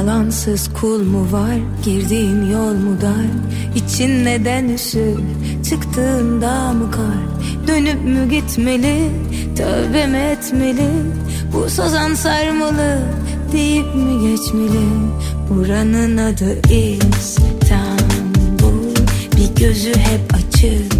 Yalansız 0.00 0.70
kul 0.80 1.02
mu 1.02 1.32
var? 1.32 1.56
Girdiğin 1.84 2.50
yol 2.50 2.74
mu 2.74 3.00
dar? 3.00 3.26
İçin 3.74 4.24
neden 4.24 4.68
üşür? 4.68 5.18
Çıktığında 5.70 6.72
mı 6.72 6.90
kar? 6.90 7.20
Dönüp 7.68 8.04
mü 8.04 8.28
gitmeli? 8.30 9.10
Tövbe 9.56 10.06
mi 10.06 10.16
etmeli? 10.16 10.88
Bu 11.52 11.70
sazan 11.70 12.14
sarmalı 12.14 12.98
deyip 13.52 13.94
mi 13.94 14.30
geçmeli? 14.30 14.86
Buranın 15.50 16.16
adı 16.16 16.58
İstanbul. 16.72 17.74
Bir 19.36 19.64
gözü 19.64 19.90
hep 19.90 20.34
açık. 20.34 20.92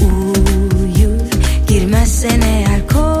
Uyur. 0.00 1.20
Girmezsen 1.68 2.40
eğer 2.40 2.88
koynuna 2.88 3.15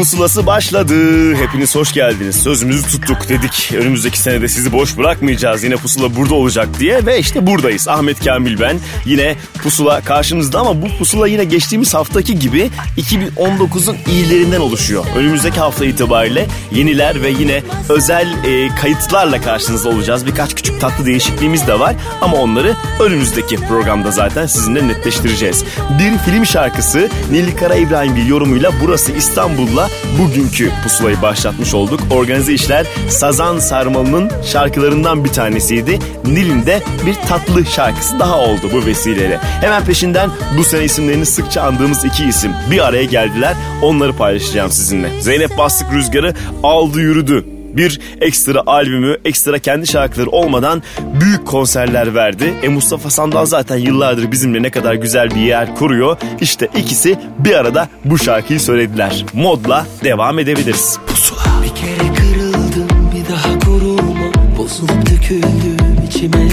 pusulası 0.00 0.46
başladı. 0.46 0.94
Hepiniz 1.34 1.74
hoş 1.74 1.92
geldiniz. 1.92 2.36
Sözümüzü 2.42 2.82
tuttuk 2.82 3.28
dedik. 3.28 3.72
Önümüzdeki 3.76 4.18
senede 4.18 4.48
sizi 4.48 4.72
boş 4.72 4.96
bırakmayacağız. 4.96 5.64
Yine 5.64 5.76
pusula 5.76 6.16
burada 6.16 6.34
olacak 6.34 6.68
diye 6.78 7.06
ve 7.06 7.18
işte 7.18 7.46
buradayız. 7.46 7.88
Ahmet 7.88 8.24
Kamil 8.24 8.60
ben. 8.60 8.78
Yine 9.04 9.36
pusula 9.62 10.00
karşınızda 10.00 10.60
ama 10.60 10.82
bu 10.82 10.88
pusula 10.98 11.28
yine 11.28 11.44
geçtiğimiz 11.44 11.94
haftaki 11.94 12.38
gibi 12.38 12.70
2019'un 12.98 13.96
iyilerinden 14.10 14.60
oluşuyor. 14.60 15.04
Önümüzdeki 15.16 15.60
hafta 15.60 15.84
itibariyle 15.84 16.46
yeniler 16.72 17.22
ve 17.22 17.30
yine 17.30 17.62
özel 17.88 18.28
e, 18.44 18.74
kayıtlarla 18.74 19.40
karşınızda 19.40 19.88
olacağız. 19.88 20.26
Birkaç 20.26 20.54
küçük 20.54 20.80
tatlı 20.80 21.06
değişikliğimiz 21.06 21.66
de 21.66 21.78
var 21.78 21.94
ama 22.20 22.36
onları 22.36 22.76
önümüzdeki 23.00 23.56
programda 23.56 24.10
zaten 24.10 24.46
sizinle 24.46 24.88
netleştireceğiz. 24.88 25.64
Bir 25.98 26.18
film 26.18 26.46
şarkısı 26.46 27.08
Nil 27.30 27.56
Kara 27.56 27.74
İbrahimgil 27.74 28.28
yorumuyla 28.28 28.72
Burası 28.82 29.12
İstanbul'la 29.12 29.89
bugünkü 30.18 30.70
pusulayı 30.82 31.22
başlatmış 31.22 31.74
olduk. 31.74 32.00
Organize 32.10 32.52
işler 32.52 32.86
Sazan 33.08 33.58
Sarmalı'nın 33.58 34.30
şarkılarından 34.44 35.24
bir 35.24 35.30
tanesiydi. 35.30 35.98
Nil'in 36.24 36.66
de 36.66 36.82
bir 37.06 37.14
tatlı 37.14 37.66
şarkısı 37.66 38.18
daha 38.18 38.38
oldu 38.40 38.70
bu 38.72 38.86
vesileyle. 38.86 39.38
Hemen 39.60 39.84
peşinden 39.84 40.30
bu 40.58 40.64
sene 40.64 40.84
isimlerini 40.84 41.26
sıkça 41.26 41.62
andığımız 41.62 42.04
iki 42.04 42.24
isim 42.24 42.52
bir 42.70 42.86
araya 42.86 43.04
geldiler. 43.04 43.54
Onları 43.82 44.12
paylaşacağım 44.12 44.70
sizinle. 44.70 45.20
Zeynep 45.20 45.58
Bastık 45.58 45.92
Rüzgarı 45.92 46.34
aldı 46.62 47.00
yürüdü 47.00 47.59
bir 47.76 48.00
ekstra 48.20 48.62
albümü, 48.66 49.16
ekstra 49.24 49.58
kendi 49.58 49.86
şarkıları 49.86 50.30
olmadan 50.30 50.82
büyük 51.20 51.46
konserler 51.46 52.14
verdi. 52.14 52.54
E 52.62 52.68
Mustafa 52.68 53.10
Sandal 53.10 53.46
zaten 53.46 53.76
yıllardır 53.76 54.32
bizimle 54.32 54.62
ne 54.62 54.70
kadar 54.70 54.94
güzel 54.94 55.30
bir 55.30 55.40
yer 55.40 55.74
kuruyor. 55.74 56.16
İşte 56.40 56.68
ikisi 56.76 57.18
bir 57.38 57.54
arada 57.54 57.88
bu 58.04 58.18
şarkıyı 58.18 58.60
söylediler. 58.60 59.24
Modla 59.32 59.86
devam 60.04 60.38
edebiliriz. 60.38 60.98
Pusula. 61.06 61.40
Bir 61.64 61.74
kere 61.74 62.14
kırıldım 62.14 63.10
bir 63.14 63.34
daha 63.34 63.58
koruma 63.58 64.30
Bozulup 64.58 65.10
döküldüm 65.10 65.76
içime 66.08 66.49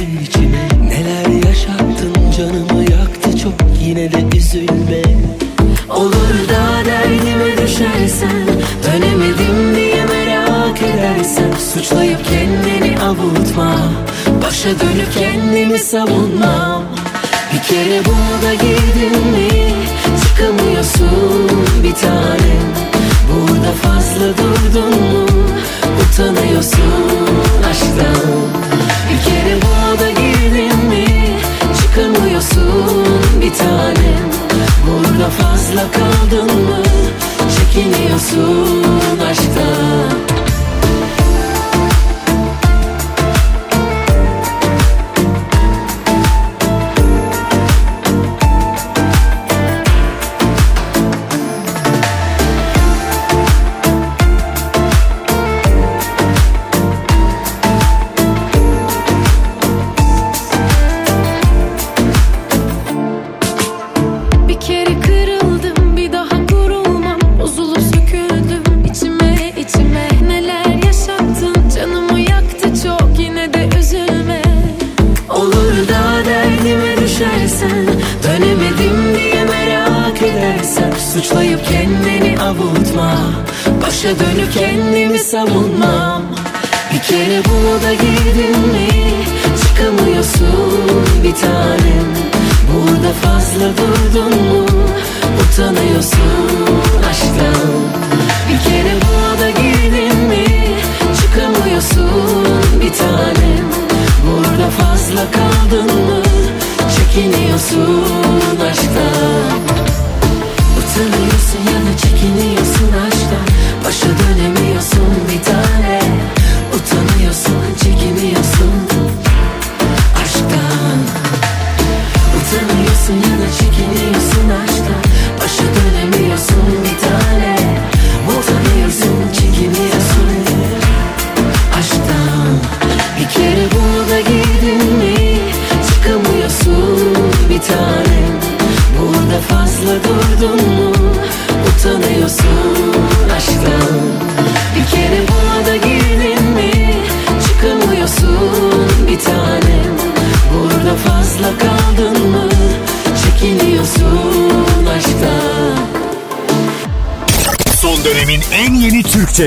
Suçlayıp 11.78 12.20
kendini 12.26 13.00
avutma. 13.00 13.76
Başa 14.44 14.70
dönüp 14.70 15.14
kendimi 15.14 15.80
savunmam 15.80 16.84
Bir 17.54 17.64
kere 17.64 18.02
buna 18.06 18.54
girdin 18.54 19.28
mi? 19.28 19.74
Çıkamıyorsun 20.24 21.68
bir 21.84 21.94
tanem 21.94 22.68
Burada 23.30 23.72
fazla 23.72 24.38
durdun 24.38 24.90
mu? 24.90 25.26
Utanıyorsun 26.02 27.28
aşktan. 27.70 28.28
Bir 29.10 29.24
kere 29.30 29.56
burada 29.62 30.10
girdin 30.10 30.86
mi? 30.86 31.06
Çıkamıyorsun 31.82 33.06
bir 33.42 33.54
tanem 33.54 34.28
Burada 34.88 35.30
fazla 35.30 35.82
kaldın 35.92 36.46
mı? 36.46 36.84
Çekiniyorsun 37.58 38.84
aşktan 39.30 40.37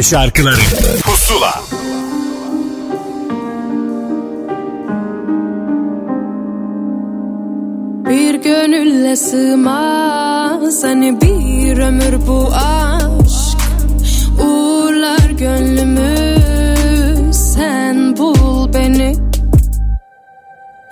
Türkçe 0.00 0.16
şarkıları. 0.16 0.60
Pusula. 1.02 1.62
Bir 8.08 8.34
gönülle 8.34 9.16
sığmaz 9.16 10.84
hani 10.84 11.20
bir 11.20 11.78
ömür 11.78 12.26
bu 12.26 12.48
aşk. 12.54 13.58
Uğurlar 14.44 15.30
gönlümü 15.38 16.36
sen 17.32 18.16
bul 18.16 18.72
beni. 18.74 19.16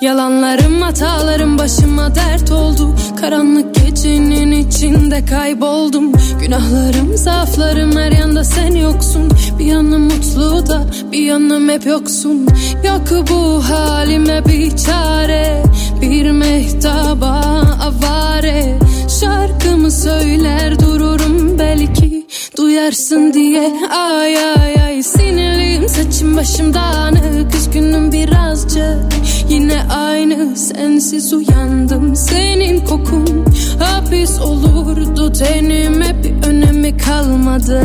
Yalanlarım 0.01 0.83
hatalarım 0.83 1.59
başıma 1.59 2.15
dert 2.15 2.51
oldu. 2.51 2.95
Karanlık 3.21 3.75
gecenin 3.75 4.51
içinde 4.51 5.25
kayboldum 5.25 6.08
Günahlarım 6.49 7.17
zaaflarım 7.17 7.97
her 7.97 8.13
yanda 8.13 8.45
sen 8.45 8.75
yoksun. 8.75 9.31
Bir 9.59 9.65
yanım 9.65 10.03
mutlu 10.03 10.67
da 10.67 10.87
bir 11.13 11.23
yanım 11.23 11.69
hep 11.69 11.87
yoksun. 11.87 12.47
Yok 12.85 13.29
bu 13.31 13.63
halime 13.65 14.45
bir 14.47 14.77
çare 14.77 15.63
Bir 16.03 16.31
mehtaba 16.31 17.41
avare. 17.83 18.79
Şarkımı 19.21 19.91
söyler 19.91 20.79
dururum 20.81 21.59
belki 21.59 22.27
Duyarsın 22.57 23.33
diye. 23.33 23.73
Ay 23.91 24.39
ay 24.39 24.75
ay 24.87 25.03
Sinirliyim 25.03 25.89
saçım 25.89 26.37
başım 26.37 26.75
dağınık 26.75 27.55
Üzgünüm 27.55 28.13
birazcık 28.13 28.97
Yine 29.49 29.83
aynı 29.91 30.57
sensiz 30.57 31.33
uyandım. 31.33 32.17
Senin 32.17 32.85
kokun 32.85 33.45
hapis 33.79 34.41
olurdu. 34.41 35.33
Tenime 35.33 36.23
bir 36.23 36.47
önemi 36.47 36.97
kalmadı. 36.97 37.83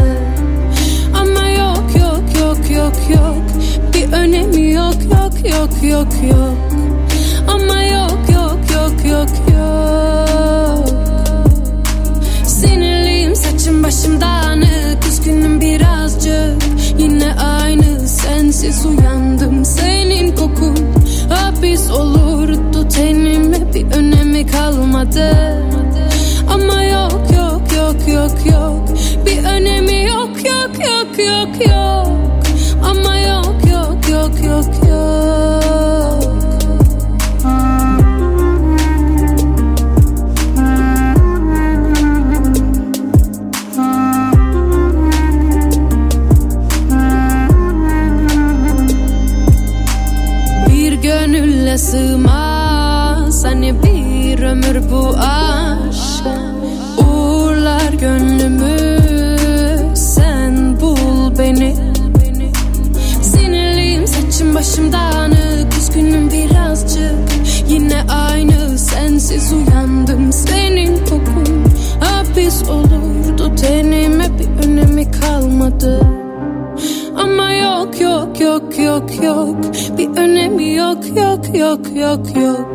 Ama 1.15 1.49
yok 1.49 1.83
yok 1.99 2.23
yok 2.41 2.71
yok 2.71 2.93
yok. 3.09 3.43
Bir 3.93 4.13
önemi 4.13 4.71
yok 4.71 4.95
yok 5.03 5.51
yok 5.51 5.83
yok 5.83 6.07
yok. 6.31 6.57
Ama 7.47 7.83
yok 7.83 8.19
yok 8.33 8.59
yok 8.73 9.05
yok 9.11 9.29
yok. 9.53 10.89
Sinirliyim 12.45 13.35
saçım 13.35 13.83
başım 13.83 14.21
dağınık. 14.21 15.07
Üzgünüm 15.09 15.61
birazcık. 15.61 16.63
Yine 16.99 17.33
aynı 17.35 18.07
sensiz 18.07 18.85
uyandım. 18.85 19.65
Senin 19.65 20.35
kokun 20.35 20.77
hapis 21.63 21.91
olurdu. 21.91 22.87
Tenime 22.89 23.73
bir 23.73 23.91
önemi 23.91 24.47
kalmadı. 24.47 25.57
Ama 26.53 26.83
yok 26.83 27.11
yok 27.37 27.61
yok 27.77 28.07
yok 28.07 28.45
yok. 28.51 28.89
Bir 29.25 29.43
önemi 29.43 30.05
yok 30.05 30.29
yok 30.37 30.71
yok 30.79 31.19
yok 31.19 31.67
yok. 31.67 32.07
Ama 32.85 33.17
yok 33.17 33.55
yok 33.71 34.09
yok 34.11 34.43
yok 34.45 34.65
yok 34.87 34.92
gönülle 51.73 51.77
sığmaz 51.77 53.45
Hani 53.45 53.73
bir 53.83 54.43
ömür 54.43 54.91
bu 54.91 55.15
aşk 55.17 56.25
Uğurlar 56.97 57.93
gönlümü. 57.93 58.97
Sen 59.95 60.81
bul 60.81 61.37
beni. 61.39 61.75
Sinirliyim 63.21 64.07
saçım 64.07 64.55
başım 64.55 64.93
dağınık. 64.93 65.77
Üzgünüm 65.79 66.31
birazcık. 66.31 67.15
Yine 67.69 68.03
aynı 68.09 68.77
sensiz 68.77 69.53
uyandım. 69.53 70.33
Senin 70.33 70.97
kokun 70.97 71.63
hapis 71.99 72.63
olurdu. 72.69 73.55
Tenime 73.55 74.25
bir 74.39 74.67
önemi 74.67 75.11
kalmadı. 75.11 75.99
Ama 77.17 77.51
yok 77.51 78.01
yok 78.01 78.39
yok 78.39 78.79
yok 78.79 79.23
yok. 79.23 79.55
Bir 79.97 80.09
önemi 80.09 80.73
yok 80.73 81.07
yok 81.17 81.42
yok 81.53 81.79
yok 81.95 82.37
yok. 82.37 82.67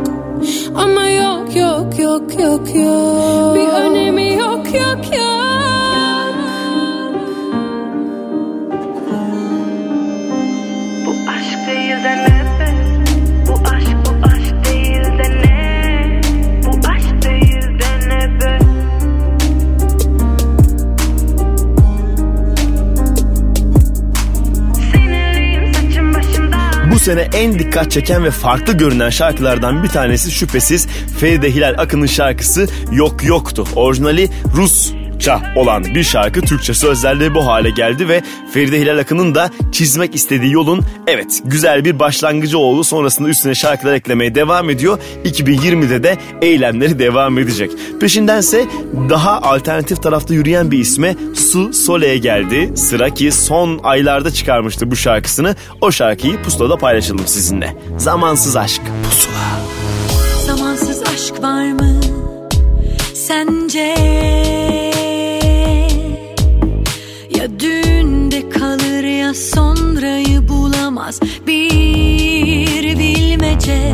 Ama 0.75 1.08
yok 1.08 1.56
yok 1.56 1.99
yok 1.99 2.40
yok 2.40 2.75
yok. 2.75 3.56
Bir 3.56 3.68
önemi 3.68 4.32
yok 4.32 4.66
yok 4.75 5.16
yok 5.16 5.57
sene 27.08 27.28
en 27.34 27.58
dikkat 27.58 27.90
çeken 27.90 28.24
ve 28.24 28.30
farklı 28.30 28.72
görünen 28.72 29.10
şarkılardan 29.10 29.82
bir 29.82 29.88
tanesi 29.88 30.30
şüphesiz 30.30 30.86
Feride 31.20 31.54
Hilal 31.54 31.74
Akın'ın 31.78 32.06
şarkısı 32.06 32.68
Yok 32.92 33.24
Yoktu. 33.24 33.66
Orijinali 33.76 34.30
Rusça 35.18 35.40
olan 35.56 35.84
bir 35.84 36.02
şarkı 36.02 36.40
Türkçe 36.40 36.75
sözlerle 36.75 37.34
bu 37.34 37.46
hale 37.46 37.70
geldi 37.70 38.08
ve 38.08 38.22
Feride 38.52 38.80
Hilal 38.80 38.98
Akın'ın 38.98 39.34
da 39.34 39.50
çizmek 39.72 40.14
istediği 40.14 40.52
yolun 40.52 40.82
evet 41.06 41.40
güzel 41.44 41.84
bir 41.84 41.98
başlangıcı 41.98 42.58
oldu. 42.58 42.84
Sonrasında 42.84 43.28
üstüne 43.28 43.54
şarkılar 43.54 43.94
eklemeye 43.94 44.34
devam 44.34 44.70
ediyor. 44.70 44.98
2020'de 45.25 46.02
de 46.02 46.16
eylemleri 46.42 46.98
devam 46.98 47.38
edecek. 47.38 47.70
Peşindense 48.00 48.66
daha 49.10 49.42
alternatif 49.42 50.02
tarafta 50.02 50.34
yürüyen 50.34 50.70
bir 50.70 50.78
isme 50.78 51.16
Su 51.34 51.72
Sole'ye 51.72 52.18
geldi. 52.18 52.72
Sıra 52.76 53.10
ki 53.10 53.32
son 53.32 53.80
aylarda 53.82 54.30
çıkarmıştı 54.30 54.90
bu 54.90 54.96
şarkısını. 54.96 55.56
O 55.80 55.90
şarkıyı 55.90 56.42
Pusula'da 56.42 56.76
paylaşalım 56.76 57.26
sizinle. 57.26 57.76
Zamansız 57.96 58.56
Aşk 58.56 58.82
Pusula. 59.04 59.60
Zamansız 60.46 61.02
aşk 61.02 61.42
var 61.42 61.72
mı 61.72 62.00
sence? 63.14 64.57
Sonrayı 69.38 70.49
bulamaz 70.49 71.21
bir 71.47 72.99
bilmece. 72.99 73.92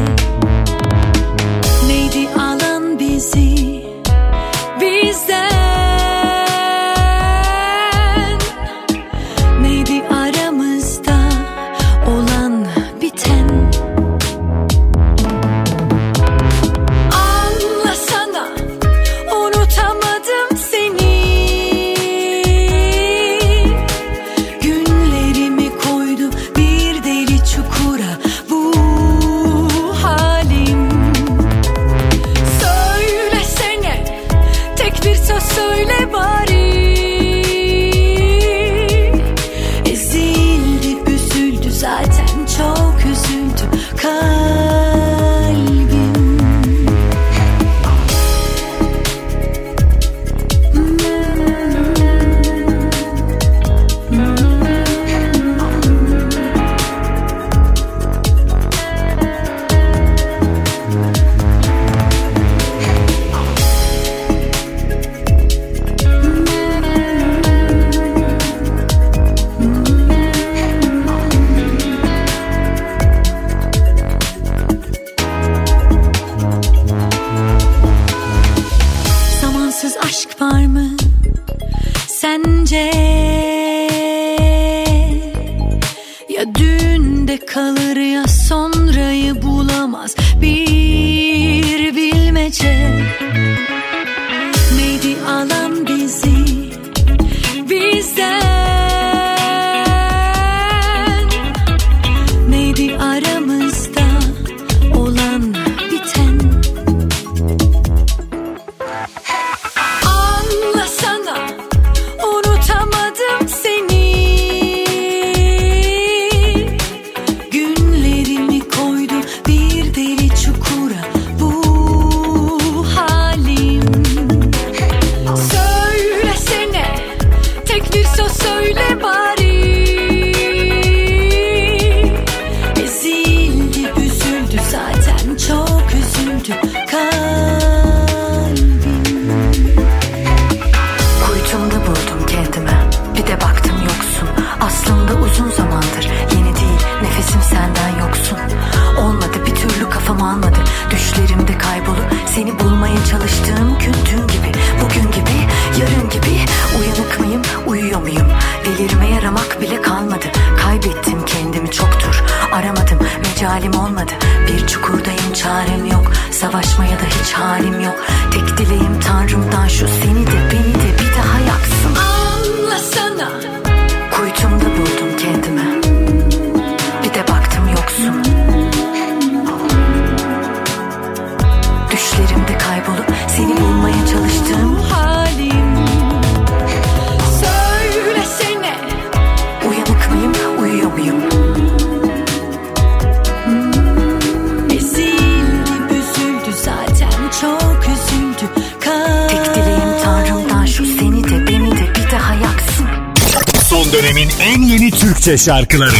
Şarkıları 205.38 205.95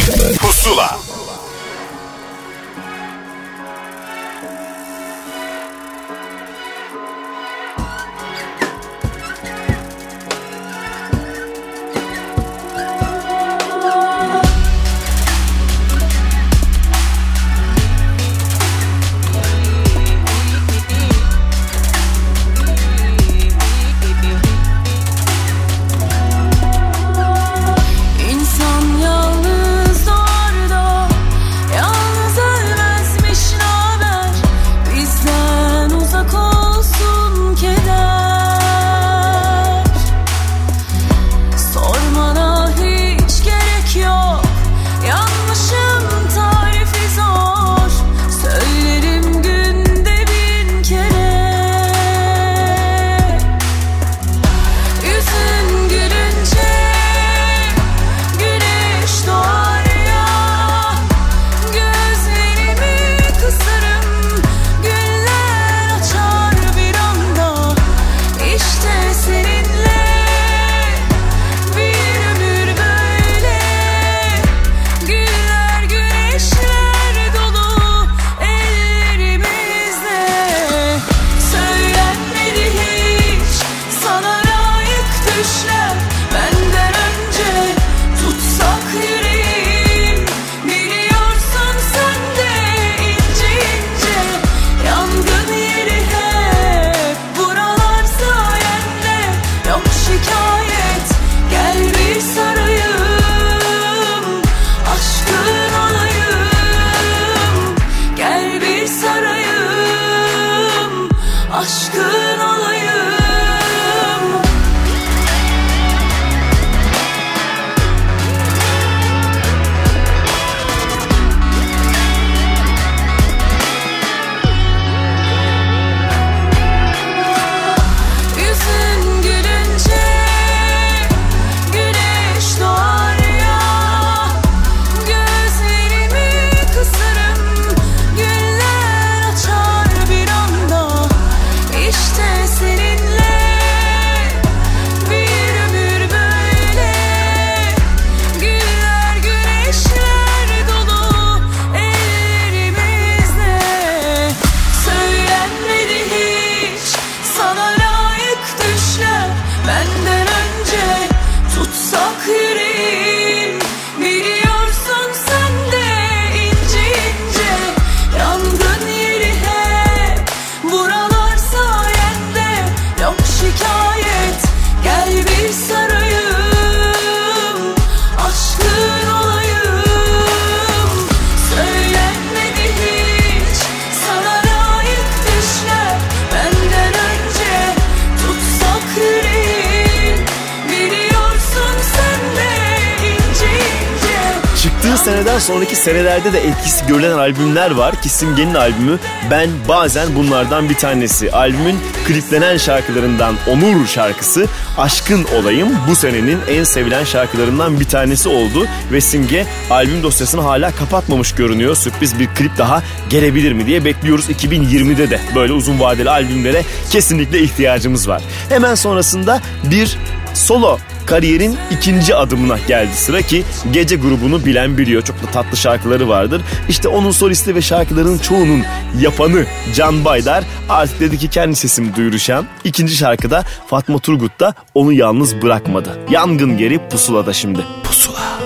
görülen 196.95 197.17
albümler 197.17 197.71
var 197.71 198.01
ki 198.01 198.09
Simge'nin 198.09 198.53
albümü 198.53 198.99
ben 199.31 199.49
bazen 199.67 200.15
bunlardan 200.15 200.69
bir 200.69 200.75
tanesi. 200.75 201.31
Albümün 201.31 201.79
kliplenen 202.07 202.57
şarkılarından 202.57 203.35
Onur 203.47 203.87
şarkısı 203.87 204.47
Aşkın 204.77 205.25
Olayım 205.39 205.69
bu 205.89 205.95
senenin 205.95 206.39
en 206.49 206.63
sevilen 206.63 207.03
şarkılarından 207.03 207.79
bir 207.79 207.85
tanesi 207.85 208.29
oldu 208.29 208.67
ve 208.91 209.01
Simge 209.01 209.45
albüm 209.69 210.03
dosyasını 210.03 210.41
hala 210.41 210.71
kapatmamış 210.71 211.35
görünüyor. 211.35 211.75
Sürpriz 211.75 212.19
bir 212.19 212.27
klip 212.27 212.57
daha 212.57 212.83
gelebilir 213.09 213.51
mi 213.51 213.65
diye 213.65 213.85
bekliyoruz 213.85 214.29
2020'de 214.29 215.09
de 215.09 215.19
böyle 215.35 215.53
uzun 215.53 215.79
vadeli 215.79 216.09
albümlere 216.09 216.63
kesinlikle 216.91 217.41
ihtiyacımız 217.41 218.07
var. 218.07 218.23
Hemen 218.49 218.75
sonrasında 218.75 219.41
bir 219.63 219.97
solo 220.33 220.79
kariyerin 221.05 221.57
ikinci 221.71 222.15
adımına 222.15 222.57
geldi 222.67 222.93
sıra 222.95 223.21
ki 223.21 223.43
gece 223.71 223.95
grubunu 223.95 224.45
bilen 224.45 224.77
biliyor. 224.77 225.01
Çok 225.01 225.23
da 225.23 225.31
tatlı 225.31 225.57
şarkıları 225.57 226.09
vardır. 226.09 226.41
İşte 226.69 226.87
onun 226.87 227.11
solisti 227.11 227.55
ve 227.55 227.61
şarkıların 227.61 228.17
çoğunun 228.17 228.63
yapanı 229.01 229.45
Can 229.75 230.05
Baydar 230.05 230.43
artık 230.69 230.99
dedi 230.99 231.17
ki 231.17 231.29
kendi 231.29 231.55
sesimi 231.55 231.95
duyuracağım. 231.95 232.45
İkinci 232.63 232.95
şarkıda 232.95 233.43
Fatma 233.67 233.99
Turgut 233.99 234.39
da 234.39 234.53
onu 234.73 234.93
yalnız 234.93 235.41
bırakmadı. 235.41 235.99
Yangın 236.09 236.57
geri 236.57 236.89
pusulada 236.89 237.33
şimdi. 237.33 237.59
Pusula. 237.83 238.39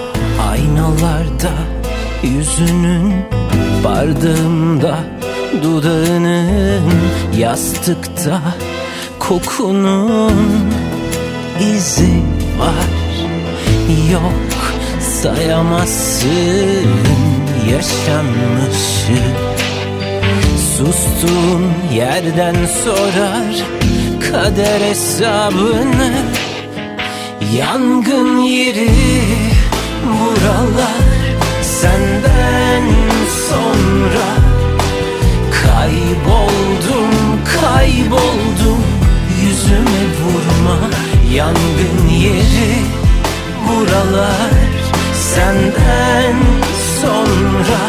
Aynalarda 0.51 1.51
yüzünün 2.23 3.13
bardağımda 3.83 4.99
dudağının 5.63 6.91
yastıkta 7.37 8.41
kokunun 9.19 10.33
izi 11.59 12.38
var. 12.59 12.89
Yok 14.11 14.33
sayamazsın 14.99 16.89
yaşanmışı. 17.71 19.19
Sustuğun 20.77 21.73
yerden 21.93 22.55
sorar 22.83 23.55
kader 24.31 24.81
hesabını. 24.81 26.11
Yangın 27.57 28.37
yeri 28.37 28.89
buralar 30.03 31.09
senden 31.61 32.83
sonra. 33.49 34.29
Kayboldum 35.63 37.13
kayboldum 37.61 38.83
yüzüme 39.41 40.03
vurma 40.19 40.79
Yangın 41.33 42.07
yeri 42.09 42.75
buralar 43.67 44.51
senden 45.13 46.35
sonra 47.01 47.81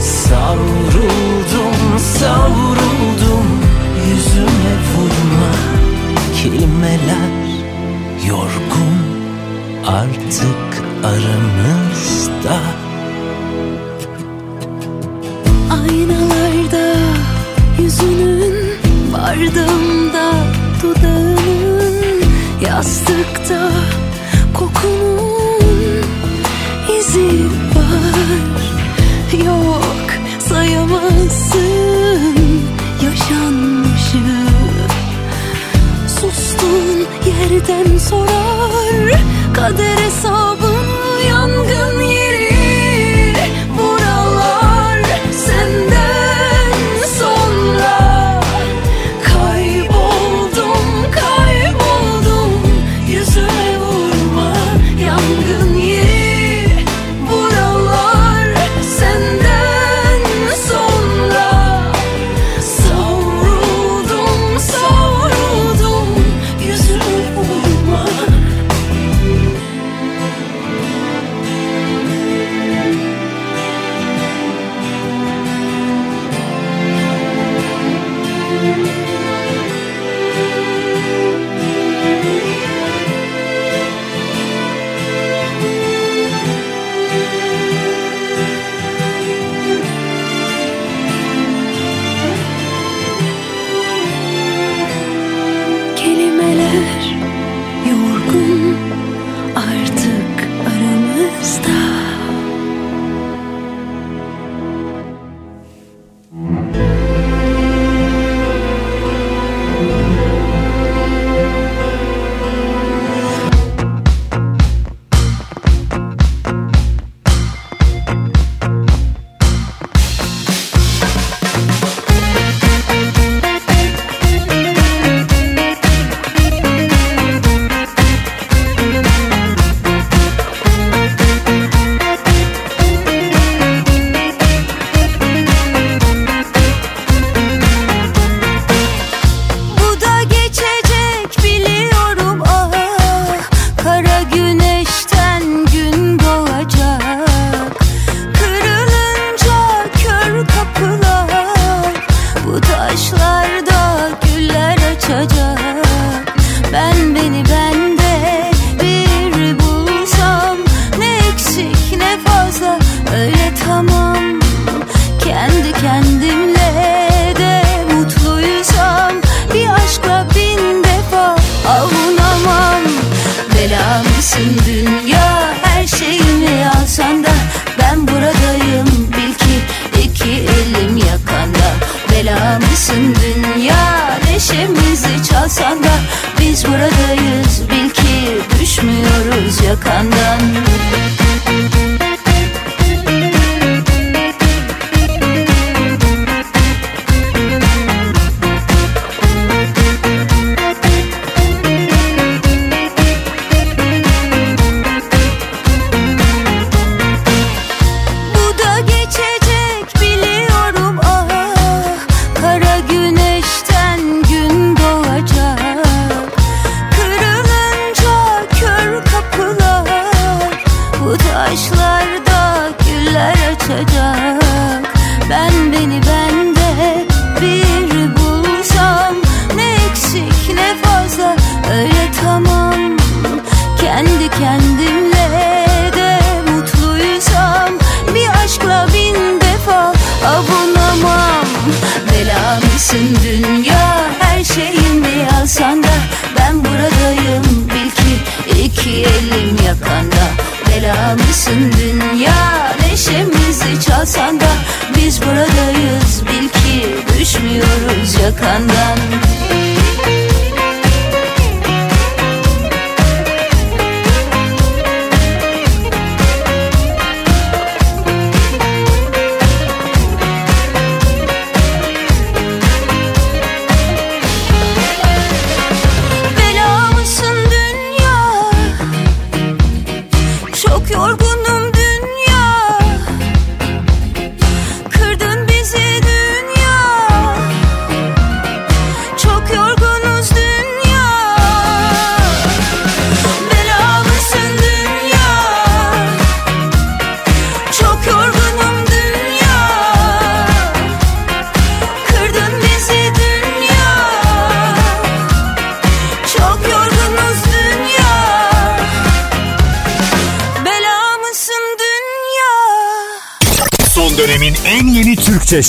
Savruldum 0.00 1.98
savruldum 1.98 3.46
yüzüme 4.08 4.74
vurma. 4.94 5.52
Kelimeler 6.42 7.48
yorgun 8.28 8.94
artık 9.86 10.84
aramızda. 11.04 12.60
Aynalarda 15.70 16.96
yüzünün 17.78 18.54
bardağımda 19.12 20.32
dudağının 20.82 21.67
yastıkta 22.68 23.70
kokunun 24.54 26.04
izi 26.98 27.44
var. 27.74 28.62
Yok 29.46 30.06
sayamazsın 30.38 32.34
yaşanmışı. 33.04 34.18
Sustun 36.08 37.06
yerden 37.26 37.98
sorar 37.98 39.20
kader 39.54 39.96
hesabını 39.96 40.57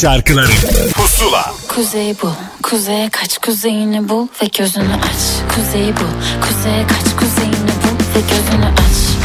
şarkıları. 0.01 0.51
Pusula. 0.93 1.53
Kuzey 1.67 2.15
bu, 2.21 2.31
kuzeye 2.63 3.09
kaç 3.09 3.37
kuzeyini 3.37 4.09
bul 4.09 4.27
ve 4.41 4.47
gözünü 4.57 4.93
aç. 4.93 5.55
Kuzey 5.55 5.93
bu, 5.93 6.07
kuzeye 6.47 6.87
kaç 6.87 7.15
kuzeyini 7.19 7.73
bul 7.83 7.99
ve 8.15 8.21
gözünü 8.21 8.65
aç. 8.65 9.18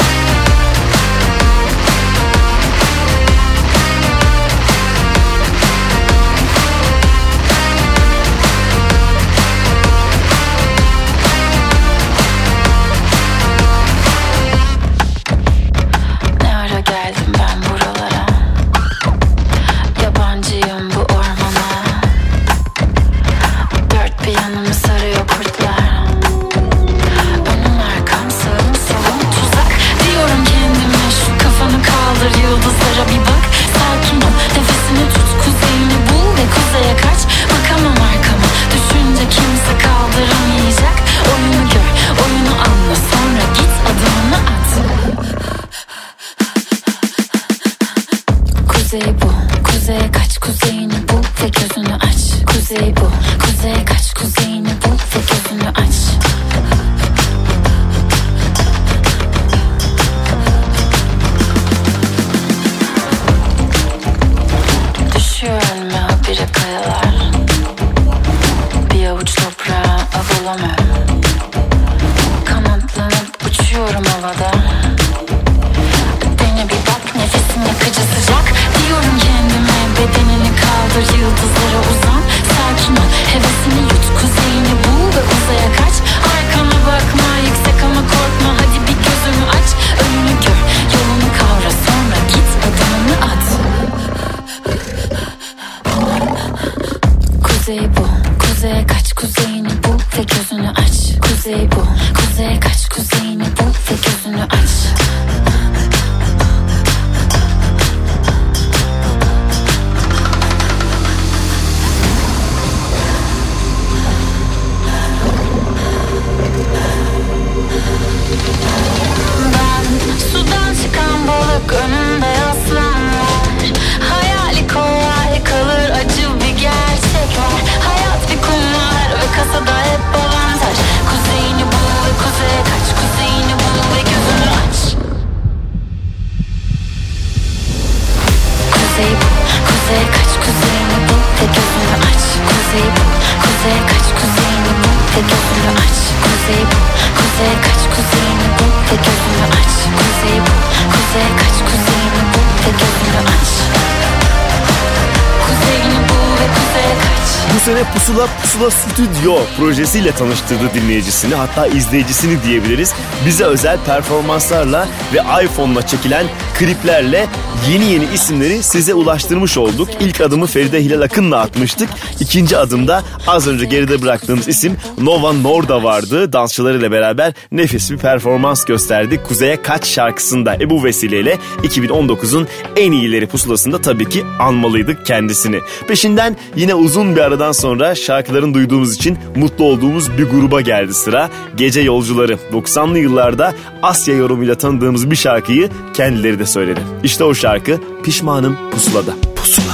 Yo 159.25 159.39
projesiyle 159.59 160.13
tanıştırdı 160.13 160.75
dinleyicisini 160.75 161.35
hatta 161.35 161.67
izleyicisini 161.67 162.43
diyebiliriz. 162.43 162.95
Bize 163.27 163.45
özel 163.45 163.79
performanslarla 163.87 164.89
ve 165.15 165.45
iPhone'la 165.45 165.87
çekilen 165.87 166.27
kliplerle 166.59 167.27
yeni 167.71 167.85
yeni 167.85 168.05
isimleri 168.15 168.63
size 168.63 168.95
ulaştırmış 168.95 169.59
olduk. 169.59 169.89
İlk 170.01 170.21
adımı 170.21 170.47
Feride 170.47 170.85
Hilal 170.85 171.01
Akın'la 171.01 171.41
atmıştık. 171.41 171.89
İkinci 172.21 172.57
adımda 172.57 173.03
az 173.27 173.47
önce 173.47 173.67
geride 173.67 174.03
bıraktığımız 174.03 174.49
isim 174.49 174.77
Nova 175.01 175.33
Norda 175.33 175.83
vardı. 175.83 176.33
Dansçılarıyla 176.33 176.93
beraber 176.93 177.33
nefis 177.53 177.91
bir 177.91 177.99
performans 177.99 178.65
gösterdi. 178.65 179.21
Kuzey'e 179.29 179.63
Kaç 179.63 179.87
şarkısında. 179.87 180.57
E 180.61 180.71
bu 180.71 180.85
vesileyle 180.85 181.39
2019'un 181.63 182.49
en 182.77 182.93
iyileri 182.93 183.27
pusulasında 183.27 183.81
tabii 183.81 184.09
ki 184.09 184.25
anmalıydık 184.39 185.07
kendisini. 185.07 185.61
Peşinden 185.89 186.37
yine 186.57 186.75
uzun 186.75 187.17
bir 187.17 187.21
aradan 187.21 187.53
sonra 187.53 187.95
şarkıların 187.95 188.55
duyduğumuz 188.55 188.95
için 188.95 189.19
mutlu 189.37 189.65
olduğumuz 189.65 190.19
bir 190.19 190.25
gruba 190.25 190.61
geldi 190.61 190.95
sıra. 190.95 191.31
Gece 191.57 191.81
Yolcuları. 191.81 192.39
90'lı 192.53 192.99
yıllarda 192.99 193.55
Asya 193.83 194.15
yorumuyla 194.17 194.55
tanıdığımız 194.55 195.11
bir 195.11 195.17
şarkıyı 195.17 195.71
kendileri 195.95 196.39
de 196.39 196.47
söyledi. 196.47 196.81
İşte 197.03 197.25
o 197.25 197.35
şarkı 197.35 197.81
Pişmanım 198.05 198.57
Pusula'da. 198.71 199.15
Pusula. 199.37 199.74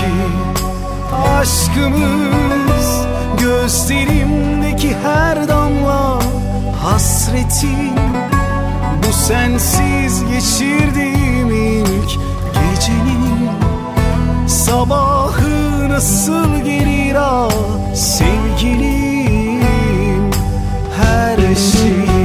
ki 0.00 0.06
aşkımız 1.38 3.06
Gözlerimdeki 3.40 4.96
her 5.02 5.48
damla 5.48 6.18
hasretim 6.82 7.94
Bu 9.08 9.12
sensiz 9.12 10.24
geçirdiğim 10.28 11.50
ilk 11.50 12.10
gecenin 12.54 13.50
Sabahı 14.46 15.88
nasıl 15.88 16.64
gelir 16.64 17.16
ah 17.18 17.50
sevgilim? 17.94 19.60
Her 21.00 21.36
şey 21.36 22.19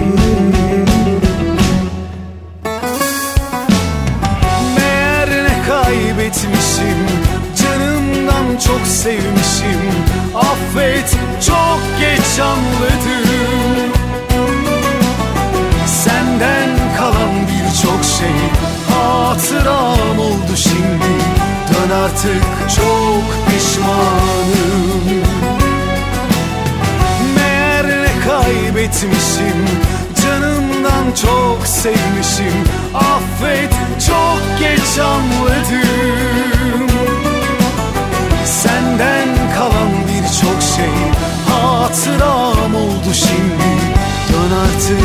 çok 8.60 8.88
sevmişim. 8.88 9.82
Affet 10.36 11.18
çok 11.48 11.80
geç 12.00 12.40
anladım. 12.40 13.92
Senden 15.88 16.70
kalan 16.98 17.34
birçok 17.48 18.04
şey 18.04 18.36
Hatıram 18.96 20.20
oldu 20.20 20.56
şimdi. 20.56 21.16
Dön 21.70 21.96
artık 22.04 22.44
çok 22.76 23.50
pişmanım. 23.50 25.24
Meğer 27.36 27.88
ne 27.88 28.28
kaybetmişim 28.28 29.66
Canımdan 30.24 31.06
çok 31.22 31.68
sevmişim. 31.68 32.64
Affet 32.94 33.72
çok 34.08 34.60
geç 34.60 35.00
anladım 35.00 36.95
Senden 38.62 39.28
kalan 39.56 39.92
birçok 40.08 40.62
şey 40.62 40.96
Hatıram 41.50 42.76
oldu 42.76 43.14
şimdi. 43.14 43.72
Dön 44.30 44.58
artık 44.58 45.00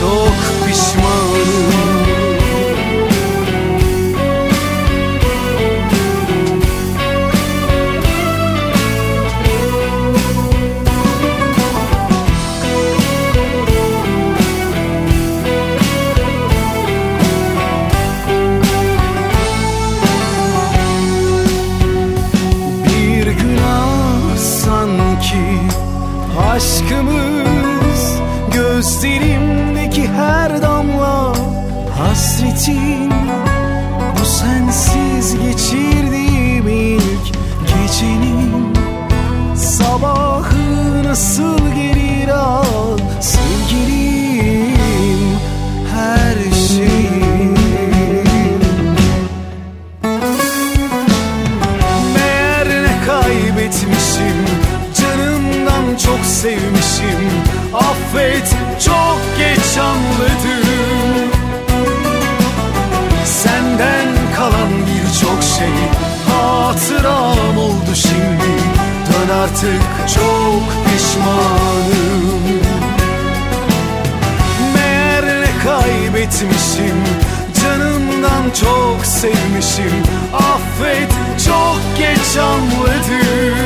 çok 0.00 0.66
pişmanım 0.66 2.05
şey. 65.58 65.68
Hatıram 66.28 67.58
oldu 67.58 67.94
şimdi. 67.94 68.52
Dön 69.06 69.34
artık 69.42 69.82
çok 70.14 70.62
pişmanım. 70.84 72.44
Meğer 74.74 75.24
ne 75.40 75.50
kaybetmişim. 75.64 77.02
Canımdan 77.62 78.50
çok 78.60 79.06
sevmişim. 79.06 80.02
Affet 80.34 81.10
çok 81.46 81.80
geç 81.98 82.36
anladım. 82.38 83.56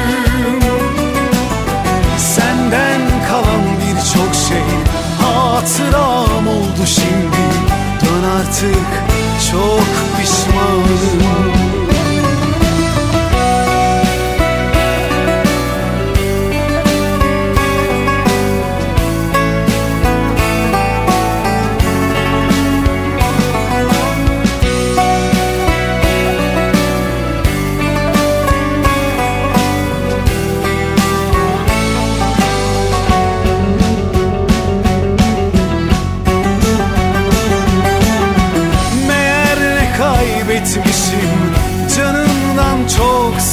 Senden 2.19 3.01
kalan 3.29 3.65
birçok 3.81 4.35
şey 4.49 4.65
Hatıram 5.21 6.47
oldu 6.49 6.87
şimdi. 6.87 7.45
Dön 8.01 8.25
artık 8.39 8.87
çok 9.51 9.87
pişmanım 10.21 11.70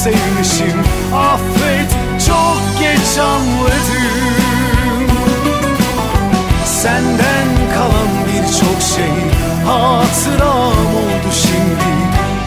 sevmişim. 0.07 0.79
Affet 1.15 1.91
çok 2.27 2.79
geç 2.79 3.17
anladım. 3.19 5.07
Senden 6.65 7.47
kalan 7.73 8.11
birçok 8.27 8.81
şey 8.95 9.27
Hatıram 9.65 10.87
oldu 10.95 11.31
şimdi. 11.31 11.91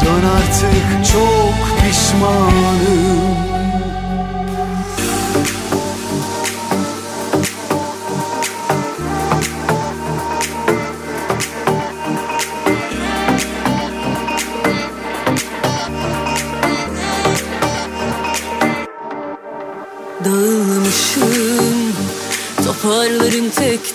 Dön 0.05 0.29
artık 0.37 1.12
çok 1.12 1.55
pişmanım 1.81 2.80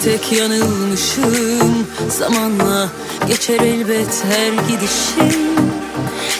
tek 0.05 0.31
yanılmışım. 0.31 1.87
Zamanla 2.09 2.89
geçer 3.27 3.59
elbet 3.59 4.23
her 4.29 4.51
gidişim. 4.67 5.41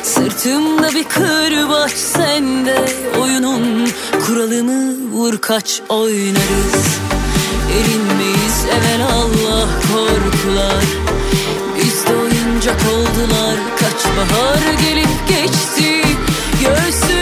Sırtımda 0.04 0.93
bir 0.93 1.04
kırbaç 1.04 1.91
sende 1.91 2.86
Oyunun 3.21 3.89
kuralını 4.25 4.95
vur 5.12 5.38
kaç 5.38 5.82
oynarız. 5.89 6.86
Erinmeyiz 7.71 8.65
evvel 8.65 9.08
Allah 9.13 9.67
korkular 9.93 10.86
Bizde 11.78 12.15
oyuncak 12.15 12.82
oldular 12.93 13.56
Kaç 13.80 14.06
bahar 14.17 14.73
gelip 14.73 15.28
geçti. 15.30 16.01
Göğsümüzden 16.62 17.14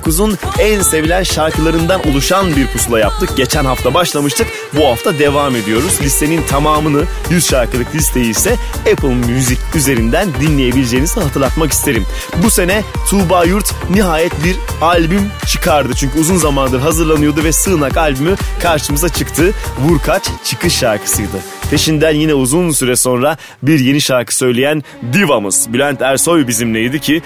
2019'un 0.00 0.38
en 0.58 0.82
sevilen 0.82 1.22
şarkılarından 1.22 2.08
oluşan 2.08 2.56
bir 2.56 2.66
pusula 2.66 2.98
yaptık. 2.98 3.36
Geçen 3.36 3.64
hafta 3.64 3.94
başlamıştık. 3.94 4.46
Bu 4.72 4.86
hafta 4.86 5.18
devam 5.18 5.56
ediyoruz. 5.56 5.98
Listenin 6.02 6.42
tamamını 6.42 7.04
100 7.30 7.46
şarkılık 7.46 7.94
listeyi 7.94 8.30
ise 8.30 8.56
Apple 8.92 9.14
Music 9.14 9.60
üzerinden 9.74 10.28
dinleyebileceğinizi 10.40 11.20
hatırlatmak 11.20 11.72
isterim. 11.72 12.06
Bu 12.42 12.50
sene 12.50 12.84
Tuğba 13.10 13.44
Yurt 13.44 13.74
nihayet 13.90 14.44
bir 14.44 14.56
albüm 14.80 15.30
çıkardı. 15.46 15.92
Çünkü 15.96 16.18
uzun 16.18 16.36
zamandır 16.36 16.80
hazırlanıyordu 16.80 17.44
ve 17.44 17.52
Sığınak 17.52 17.96
albümü 17.96 18.36
karşımıza 18.62 19.08
çıktı. 19.08 19.52
Vurkaç 19.78 20.24
çıkış 20.44 20.78
şarkısıydı. 20.78 21.59
Peşinden 21.70 22.14
yine 22.14 22.34
uzun 22.34 22.70
süre 22.70 22.96
sonra 22.96 23.36
bir 23.62 23.80
yeni 23.80 24.00
şarkı 24.00 24.36
söyleyen 24.36 24.82
divamız 25.12 25.72
Bülent 25.72 26.02
Ersoy 26.02 26.48
bizimleydi 26.48 27.00
ki 27.00 27.22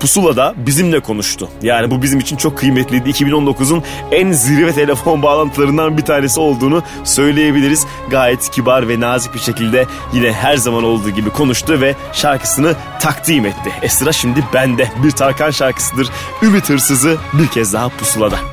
Pusula'da 0.00 0.54
bizimle 0.56 1.00
konuştu. 1.00 1.48
Yani 1.62 1.90
bu 1.90 2.02
bizim 2.02 2.20
için 2.20 2.36
çok 2.36 2.58
kıymetliydi. 2.58 3.10
2019'un 3.10 3.82
en 4.12 4.32
zirve 4.32 4.72
telefon 4.72 5.22
bağlantılarından 5.22 5.98
bir 5.98 6.02
tanesi 6.02 6.40
olduğunu 6.40 6.82
söyleyebiliriz. 7.04 7.86
Gayet 8.10 8.50
kibar 8.50 8.88
ve 8.88 9.00
nazik 9.00 9.34
bir 9.34 9.40
şekilde 9.40 9.86
yine 10.14 10.32
her 10.32 10.56
zaman 10.56 10.84
olduğu 10.84 11.10
gibi 11.10 11.30
konuştu 11.30 11.80
ve 11.80 11.94
şarkısını 12.12 12.74
takdim 13.00 13.46
etti. 13.46 13.72
E 13.82 13.88
sıra 13.88 14.12
şimdi 14.12 14.44
bende. 14.54 14.88
Bir 15.04 15.10
Tarkan 15.10 15.50
şarkısıdır. 15.50 16.08
Ümit 16.42 16.70
Hırsızı 16.70 17.16
bir 17.32 17.46
kez 17.46 17.72
daha 17.72 17.88
Pusula'da. 17.88 18.51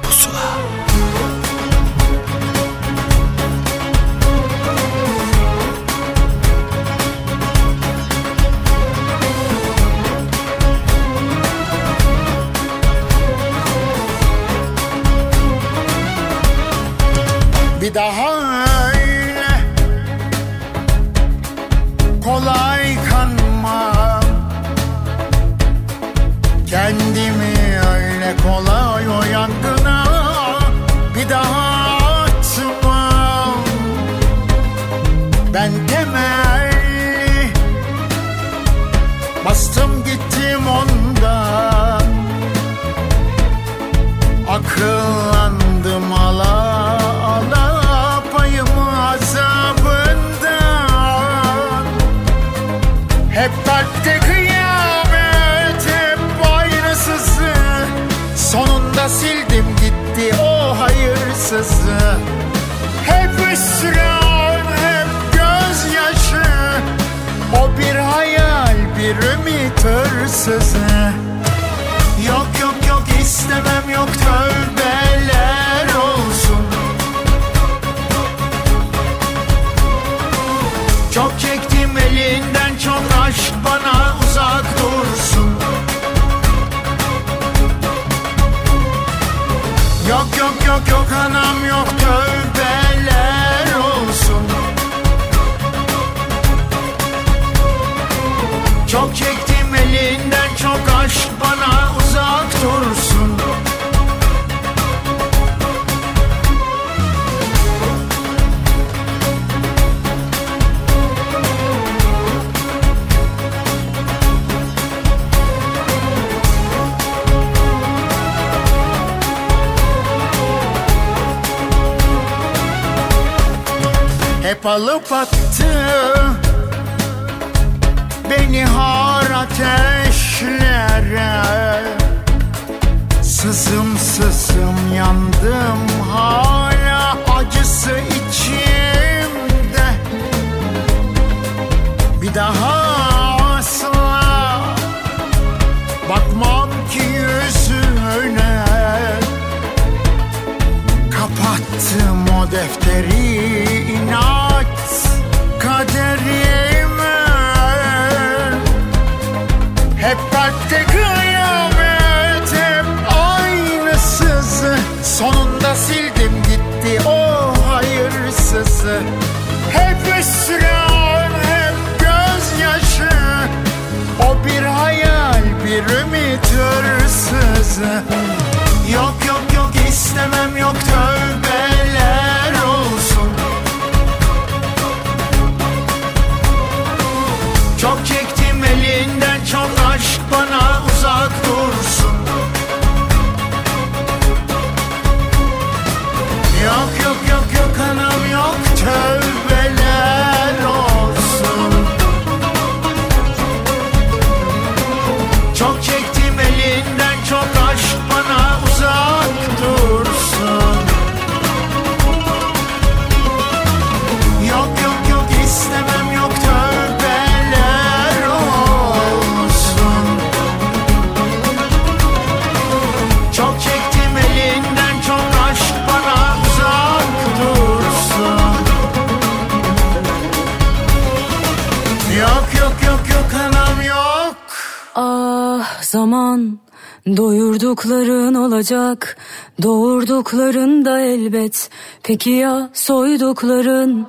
Vurdukların 240.09 240.85
da 240.85 240.99
elbet. 241.01 241.69
Peki 242.03 242.29
ya 242.29 242.69
soydukların? 242.73 244.07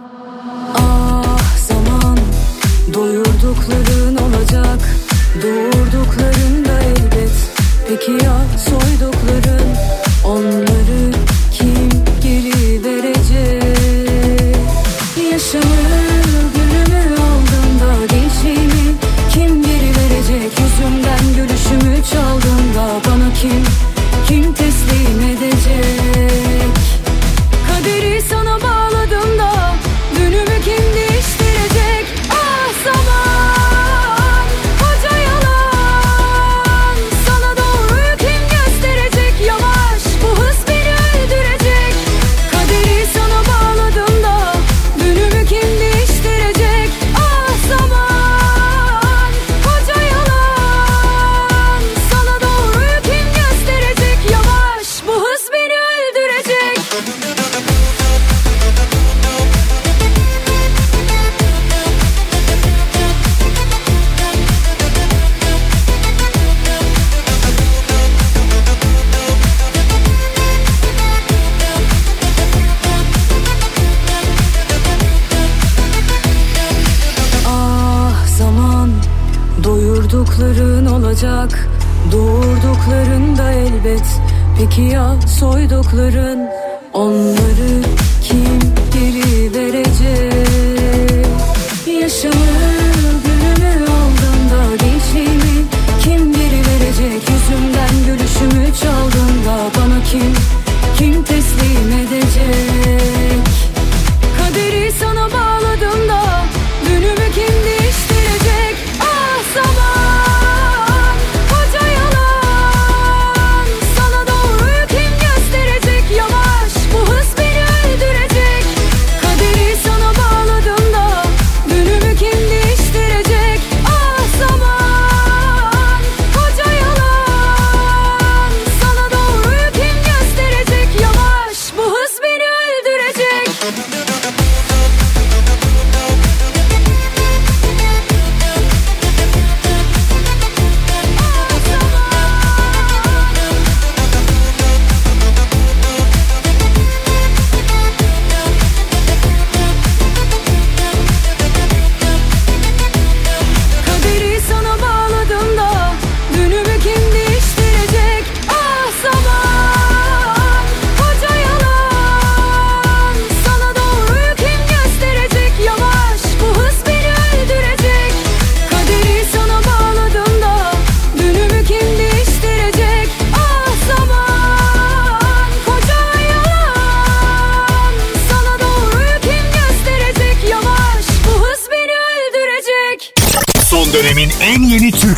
Ah 0.74 1.38
zaman. 1.68 2.18
Doyurdukların 2.94 4.16
olacak. 4.16 4.78
Doğurdukların 5.42 6.64
da 6.64 6.80
elbet. 6.80 7.32
Peki 7.88 8.12
ya 8.12 8.36
soydukların? 8.68 9.59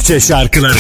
Türkçe 0.03 0.21
şarkıları. 0.21 0.79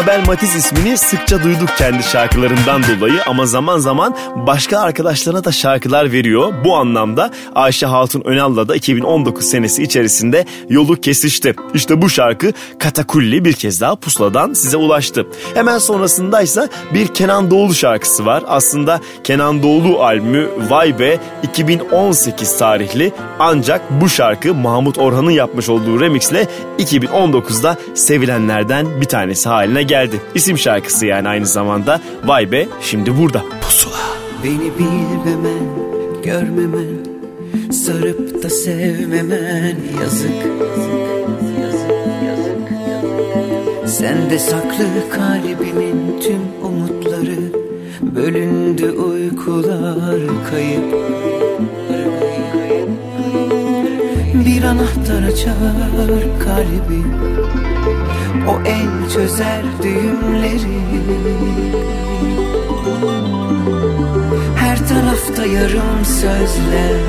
Mabel 0.00 0.26
Matiz 0.26 0.56
ismini 0.56 0.98
sıkça 0.98 1.42
duyduk 1.42 1.68
kendi 1.78 2.02
şarkılarından 2.02 2.82
dolayı 2.82 3.22
ama 3.26 3.46
zaman 3.46 3.78
zaman 3.78 4.16
başka 4.34 4.80
arkadaşlarına 4.80 5.44
da 5.44 5.52
şarkılar 5.52 6.12
veriyor. 6.12 6.52
Bu 6.64 6.76
anlamda 6.76 7.30
Ayşe 7.54 7.86
Hatun 7.86 8.22
Önal'la 8.24 8.68
da 8.68 8.76
2019 8.76 9.44
senesi 9.44 9.82
içerisinde 9.82 10.44
yolu 10.68 10.96
kesişti. 10.96 11.54
İşte 11.74 12.02
bu 12.02 12.10
şarkı 12.10 12.52
Katakulli 12.78 13.44
bir 13.44 13.52
kez 13.52 13.80
daha 13.80 13.96
pusuladan 13.96 14.52
size 14.52 14.76
ulaştı. 14.76 15.26
Hemen 15.54 15.78
sonrasındaysa 15.78 16.68
bir 16.94 17.06
Kenan 17.06 17.50
Doğulu 17.50 17.74
şarkısı 17.74 18.26
var. 18.26 18.42
Aslında 18.46 19.00
Kenan 19.24 19.62
Doğulu 19.62 20.02
albümü 20.02 20.48
Vay 20.68 20.98
Be 20.98 21.18
2018 21.42 22.58
tarihli 22.58 23.12
ancak 23.38 24.00
bu 24.00 24.08
şarkı 24.08 24.54
Mahmut 24.54 24.98
Orhan'ın 24.98 25.30
yapmış 25.30 25.68
olduğu 25.68 26.00
remixle 26.00 26.46
2019'da 26.78 27.76
sevilenlerden 27.94 29.00
bir 29.00 29.06
tanesi 29.06 29.48
haline 29.48 29.89
geldi. 29.90 30.20
İsim 30.34 30.58
şarkısı 30.58 31.06
yani 31.06 31.28
aynı 31.28 31.46
zamanda 31.46 32.00
Vay 32.24 32.52
Be 32.52 32.66
şimdi 32.82 33.18
burada. 33.18 33.44
Pusula. 33.62 33.96
Beni 34.44 34.70
bilmemen, 34.78 35.64
görmemen, 36.24 37.04
sarıp 37.72 38.42
da 38.42 38.50
sevmemen 38.50 39.76
yazık. 40.00 40.50
Sende 43.86 44.38
saklı 44.38 45.10
kalbimin 45.10 46.20
tüm 46.20 46.70
umutları 46.70 47.52
Bölündü 48.02 48.90
uykular 48.90 50.20
kayıp 50.50 50.94
Bir 54.46 54.62
anahtar 54.62 55.22
açar 55.22 55.56
kalbi 56.44 57.02
O 58.48 58.60
el 58.66 59.10
çözer 59.14 59.62
düğümleri. 59.82 60.80
Her 64.56 64.88
tarafta 64.88 65.46
yarım 65.46 66.04
sözler. 66.04 67.00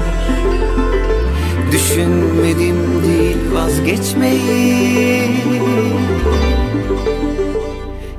Düşünmedim 1.71 3.03
değil 3.03 3.37
vazgeçmeyi. 3.53 5.31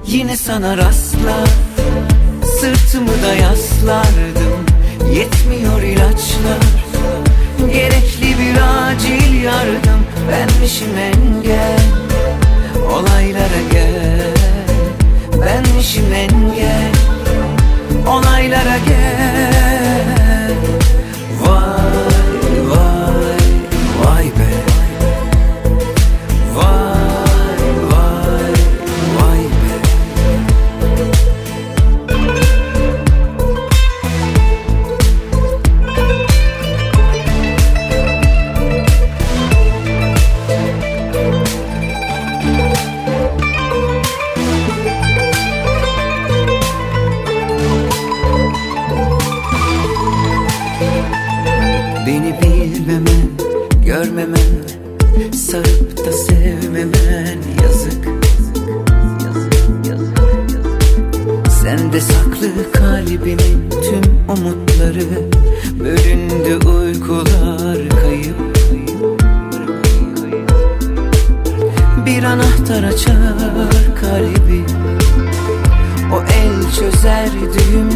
Yine 0.07 0.37
sana 0.37 0.77
rastlar 0.77 1.49
Sırtımı 2.61 3.23
da 3.23 3.35
yaslardım. 3.35 4.65
Yetmiyor 5.15 5.83
ilaçlar 5.83 6.83
Gerekli 7.73 8.39
bir 8.39 8.61
acil 8.61 9.43
yardım. 9.43 10.03
Benmişim 10.31 10.99
engel 10.99 12.02
Olaylara 13.03 13.63
gel. 13.73 14.33
Benmişim 15.41 16.13
engel 16.13 16.93
Olaylara 18.07 18.77
gel 18.89 19.52
kalbi 74.13 74.65
O 76.15 76.23
el 76.23 76.73
çözer 76.73 77.31
düğümleri 77.33 77.92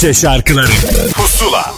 Türkçe 0.00 0.20
şarkıları. 0.20 0.66
Pusula. 1.14 1.74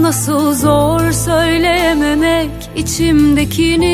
Nasıl 0.00 0.54
zor 0.54 1.12
söyleyememek 1.12 2.50
içimdekini. 2.76 3.90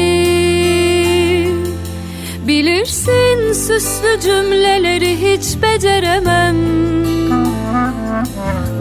Bilirsin 2.46 3.52
süslü 3.52 4.20
cümleleri 4.20 5.16
hiç 5.16 5.62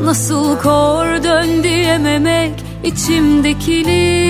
Nasıl 0.05 0.57
kor 0.59 1.23
dön 1.23 1.63
diyememek 1.63 2.51
içimdekini 2.83 4.25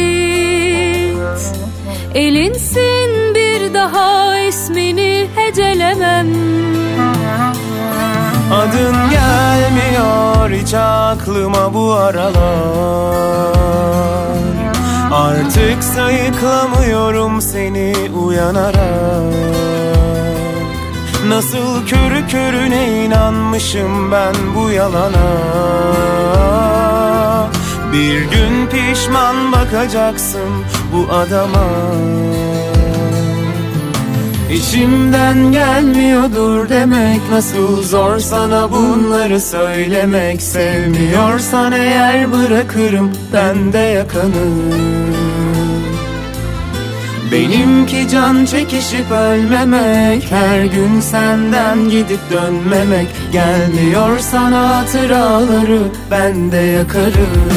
Elinsin 2.16 3.36
bir 3.36 3.74
daha 3.74 4.40
ismini 4.40 5.28
hecelemem. 5.36 6.28
Adın 8.54 8.96
gelmiyor 9.10 10.50
hiç 10.62 10.74
aklıma 10.74 11.74
bu 11.74 11.94
aralar. 11.94 13.56
Artık 15.12 15.84
sayıklamıyorum 15.84 17.42
seni 17.42 17.94
uyanarak 18.26 19.45
Nasıl 21.30 21.88
körü 21.88 22.28
körüne 22.28 23.06
inanmışım 23.06 24.12
ben 24.12 24.36
bu 24.56 24.70
yalana? 24.70 25.28
Bir 27.94 28.22
gün 28.22 28.68
pişman 28.68 29.52
bakacaksın 29.52 30.50
bu 30.94 31.14
adama. 31.14 31.66
İçimden 34.52 35.52
gelmiyordur 35.52 36.70
demek 36.70 37.22
Nasıl 37.32 37.84
zor 37.84 38.20
sana 38.20 38.72
bunları 38.72 39.42
söylemek. 39.42 40.42
Sevmiyorsan 40.42 41.72
eğer 41.72 42.32
bırakırım 42.32 43.12
ben 43.34 43.74
de 43.74 43.78
yakanı 43.78 44.46
Benimki 47.36 48.10
can 48.10 48.46
çekişip 48.46 49.12
ölmemek 49.12 50.32
Her 50.32 50.66
gün 50.66 51.00
senden 51.00 51.90
gidip 51.90 52.20
dönmemek. 52.32 53.08
Gelmiyor 53.32 54.20
sana 54.20 54.78
hatıraları 54.78 55.82
ben 56.12 56.52
de 56.52 56.58
yakarım. 56.58 57.54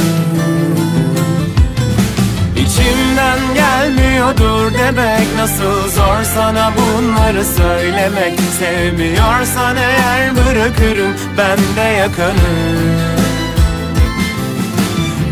İçimden 2.57 3.39
gelmiyordur 3.55 4.73
demek 4.79 5.37
Nasıl 5.37 5.91
zor 5.91 6.23
sana 6.35 6.73
bunları 6.77 7.45
söylemek. 7.45 8.39
Sevmiyorsan 8.59 9.77
eğer 9.77 10.37
bırakırım 10.37 11.15
ben 11.39 11.59
de 11.77 11.89
yakanım 11.89 13.18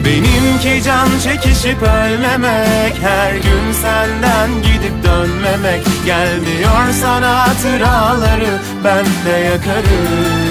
Benimki 0.06 0.82
can 0.84 1.08
çekişip 1.24 1.82
ölmemek 1.82 2.94
Her 3.02 3.32
gün 3.32 3.72
senden 3.72 4.50
gidip 4.62 5.04
dönmemek. 5.04 5.86
Gelmiyor 6.06 6.92
sana 7.02 7.48
hatıraları 7.48 8.60
ben 8.84 9.04
de 9.04 9.38
yakarım 9.38 10.45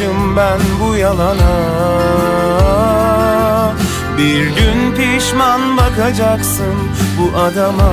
inanmışım 0.00 0.36
ben 0.36 0.60
bu 0.80 0.96
yalana. 0.96 1.60
Bir 4.18 4.46
gün 4.46 4.94
pişman 4.96 5.76
bakacaksın 5.76 6.74
bu 7.18 7.38
adama. 7.38 7.92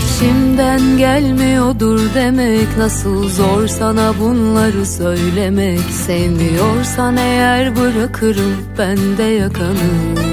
İçimden 0.00 0.98
gelmiyordur 0.98 2.00
demek 2.14 2.76
Nasıl 2.78 3.28
zor 3.28 3.66
sana 3.66 4.12
bunları 4.20 4.86
söylemek. 4.86 5.80
Sevmiyorsan 5.80 7.16
eğer 7.16 7.76
bırakırım 7.76 8.56
ben 8.78 9.18
de 9.18 9.22
yakanı 9.22 10.29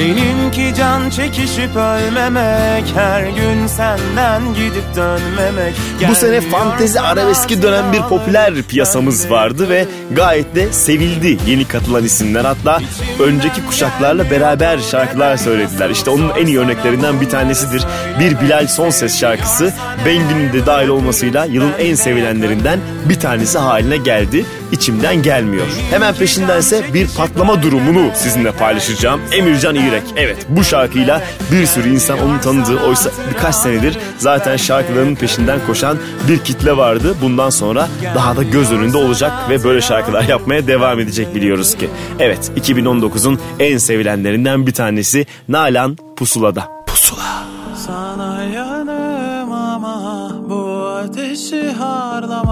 Benimki 0.00 0.74
can 0.76 1.10
çekişip 1.10 1.76
ölmemek 1.76 2.84
Her 2.94 3.22
gün 3.22 3.66
senden 3.66 4.54
gidip 4.54 4.96
dönmemek 4.96 5.74
Bu 6.08 6.14
sene 6.14 6.40
fantezi 6.40 7.00
arabeski 7.00 7.62
dönen 7.62 7.92
bir 7.92 8.02
popüler 8.02 8.62
piyasamız 8.62 9.30
vardı 9.30 9.68
ve 9.68 9.86
gayet 10.10 10.54
de 10.54 10.72
sevildi 10.72 11.38
yeni 11.46 11.68
katılan 11.68 12.04
isimler. 12.04 12.44
Hatta 12.44 12.80
önceki 13.20 13.66
kuşaklarla 13.66 14.30
beraber 14.30 14.78
şarkılar 14.78 15.36
söylediler. 15.36 15.90
İşte 15.90 16.10
onun 16.10 16.30
en 16.38 16.46
iyi 16.46 16.58
örneklerinden 16.58 17.20
bir 17.20 17.28
tanesidir. 17.28 17.84
Bir 18.20 18.40
Bilal 18.40 18.66
Sonses 18.66 19.20
şarkısı 19.20 19.72
Bengi'nin 20.06 20.52
de 20.52 20.66
dahil 20.66 20.88
olmasıyla 20.88 21.44
yılın 21.44 21.72
en 21.78 21.94
sevilenlerinden 21.94 22.80
bir 23.08 23.20
tanesi 23.20 23.58
haline 23.58 23.96
geldi. 23.96 24.44
İçimden 24.80 25.22
gelmiyor. 25.22 25.66
Hemen 25.90 26.14
peşindense 26.14 26.94
bir 26.94 27.08
patlama 27.16 27.62
durumunu 27.62 28.10
sizinle 28.14 28.52
paylaşacağım. 28.52 29.20
Emircan 29.32 29.74
İrek. 29.74 30.02
Evet 30.16 30.46
bu 30.48 30.64
şarkıyla 30.64 31.22
bir 31.52 31.66
sürü 31.66 31.88
insan 31.88 32.18
onu 32.18 32.40
tanıdı. 32.40 32.80
Oysa 32.86 33.10
birkaç 33.30 33.54
senedir 33.54 33.98
zaten 34.18 34.56
şarkılarının 34.56 35.14
peşinden 35.14 35.60
koşan 35.66 35.98
bir 36.28 36.38
kitle 36.38 36.76
vardı. 36.76 37.14
Bundan 37.22 37.50
sonra 37.50 37.88
daha 38.14 38.36
da 38.36 38.42
göz 38.42 38.72
önünde 38.72 38.96
olacak 38.96 39.32
ve 39.50 39.64
böyle 39.64 39.80
şarkılar 39.80 40.22
yapmaya 40.22 40.66
devam 40.66 41.00
edecek 41.00 41.34
biliyoruz 41.34 41.74
ki. 41.74 41.90
Evet 42.18 42.50
2019'un 42.56 43.40
en 43.58 43.78
sevilenlerinden 43.78 44.66
bir 44.66 44.72
tanesi 44.72 45.26
Nalan 45.48 45.98
Pusula'da. 46.16 46.68
Pusula. 46.86 47.44
Sana 47.86 48.44
yanım 48.44 49.52
ama 49.52 50.32
bu 50.48 50.86
ateşi 50.86 51.70
harlama 51.70 52.49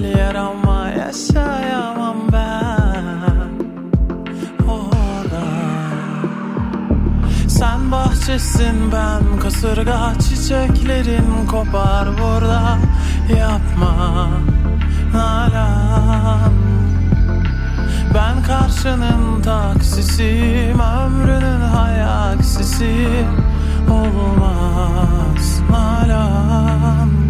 güzel 0.00 0.18
yer 0.18 0.34
ama 0.34 0.88
yaşayamam 0.88 2.16
ben. 2.32 3.50
Orada. 4.68 5.44
Sen 7.48 7.92
bahçesin 7.92 8.92
ben 8.92 9.40
kasırga 9.40 10.12
çiçeklerin 10.20 11.46
kopar 11.50 12.08
burada. 12.18 12.78
Yapma 13.38 14.28
Nalan. 15.14 16.52
Ben 18.14 18.42
karşının 18.42 19.42
taksisiyim 19.42 20.80
Ömrünün 20.80 21.60
hayaksisi 21.60 23.08
Olmaz 23.90 25.60
Nalan 25.70 27.29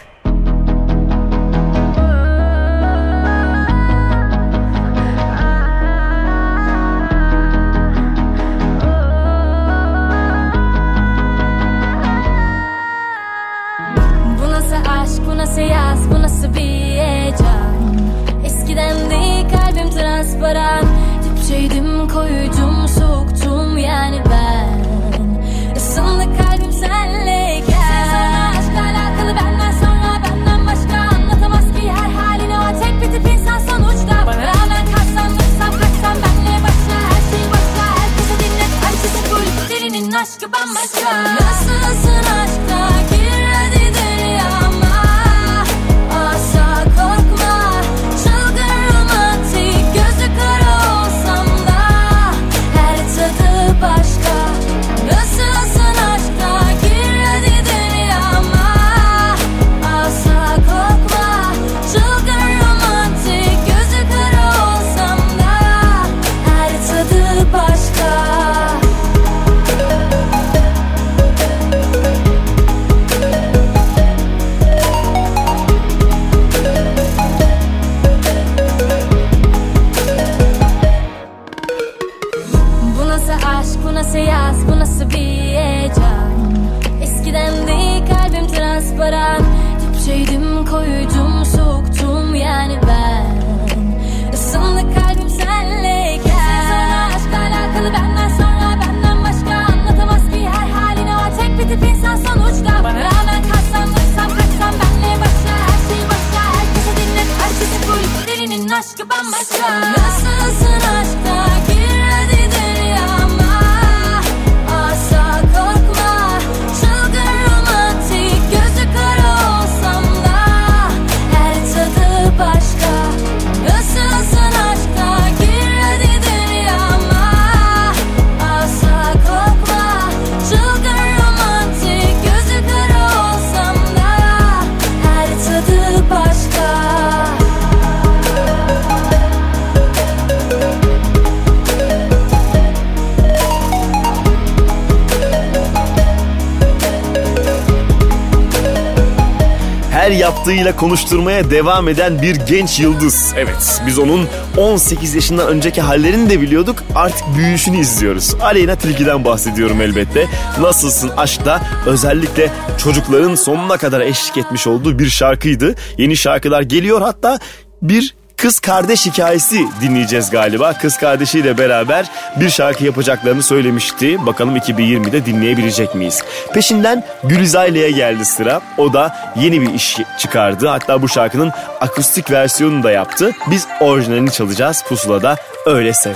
mantığıyla 150.51 150.75
konuşturmaya 150.75 151.51
devam 151.51 151.87
eden 151.87 152.21
bir 152.21 152.35
genç 152.35 152.79
yıldız. 152.79 153.33
Evet 153.37 153.81
biz 153.87 153.99
onun 153.99 154.27
18 154.57 155.15
yaşından 155.15 155.47
önceki 155.47 155.81
hallerini 155.81 156.29
de 156.29 156.41
biliyorduk 156.41 156.83
artık 156.95 157.23
büyüyüşünü 157.37 157.79
izliyoruz. 157.79 158.35
Aleyna 158.41 158.75
Tilki'den 158.75 159.25
bahsediyorum 159.25 159.81
elbette. 159.81 160.27
Nasılsın 160.59 161.09
aşkta 161.17 161.61
özellikle 161.85 162.51
çocukların 162.83 163.35
sonuna 163.35 163.77
kadar 163.77 164.01
eşlik 164.01 164.37
etmiş 164.37 164.67
olduğu 164.67 164.99
bir 164.99 165.09
şarkıydı. 165.09 165.75
Yeni 165.97 166.17
şarkılar 166.17 166.61
geliyor 166.61 167.01
hatta 167.01 167.39
bir 167.81 168.15
kız 168.41 168.59
kardeş 168.59 169.05
hikayesi 169.05 169.67
dinleyeceğiz 169.81 170.29
galiba. 170.29 170.73
Kız 170.73 170.97
kardeşiyle 170.97 171.57
beraber 171.57 172.11
bir 172.39 172.49
şarkı 172.49 172.85
yapacaklarını 172.85 173.43
söylemişti. 173.43 174.25
Bakalım 174.25 174.57
2020'de 174.57 175.25
dinleyebilecek 175.25 175.95
miyiz? 175.95 176.23
Peşinden 176.53 177.03
Gülizayle'ye 177.23 177.91
geldi 177.91 178.25
sıra. 178.25 178.61
O 178.77 178.93
da 178.93 179.15
yeni 179.35 179.61
bir 179.61 179.73
iş 179.73 179.97
çıkardı. 180.17 180.67
Hatta 180.67 181.01
bu 181.01 181.09
şarkının 181.09 181.51
akustik 181.81 182.31
versiyonunu 182.31 182.83
da 182.83 182.91
yaptı. 182.91 183.31
Biz 183.51 183.67
orijinalini 183.81 184.31
çalacağız 184.31 184.83
Pusula'da. 184.89 185.35
Öyle 185.65 185.93
sev. 185.93 186.13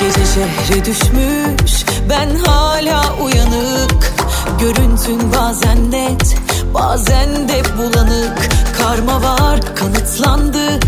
Gece 0.00 0.26
şehre 0.34 0.84
düşmüş 0.84 1.84
ben 2.10 2.36
hala 2.46 3.14
uyanık 3.14 4.12
Görüntün 4.60 5.32
bazen 5.32 5.90
net 5.90 6.36
bazen 6.74 7.48
de 7.48 7.62
bulanık 7.78 8.38
Karma 8.78 9.22
var 9.22 9.60
kanıtlandı 9.76 10.80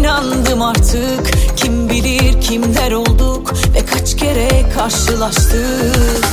inandım 0.00 0.62
artık. 0.62 1.56
Kim 1.56 1.90
bilir 1.90 2.40
kimler 2.40 2.92
olduk 2.92 3.54
ve 3.74 3.84
kaç 3.86 4.16
kere 4.16 4.48
karşılaştık. 4.74 6.26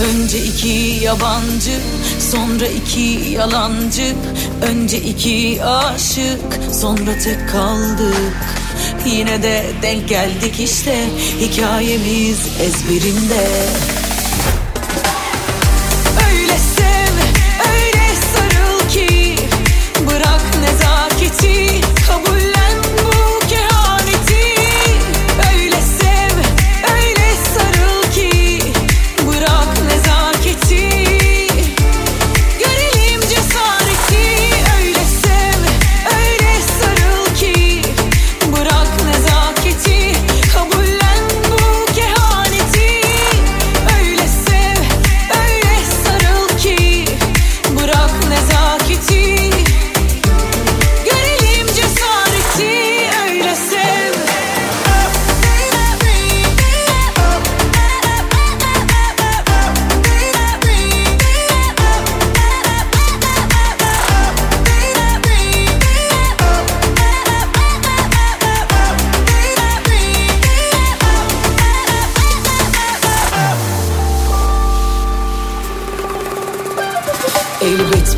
Önce 0.00 0.38
iki 0.38 1.04
yabancı 1.04 1.78
sonra 2.32 2.66
iki 2.66 3.30
yalancı 3.30 4.14
Önce 4.62 4.98
iki 4.98 5.64
aşık 5.64 6.74
sonra 6.80 7.18
tek 7.24 7.48
kaldık. 7.48 8.36
Yine 9.06 9.42
de 9.42 9.64
denk 9.82 10.08
geldik 10.08 10.60
işte 10.60 11.04
hikayemiz 11.40 12.38
ezberinde 12.60 13.46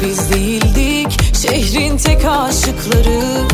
biz 0.04 0.32
değildik. 0.32 1.36
Şehrin 1.42 1.96
tek 1.96 2.24
aşıkları. 2.24 3.46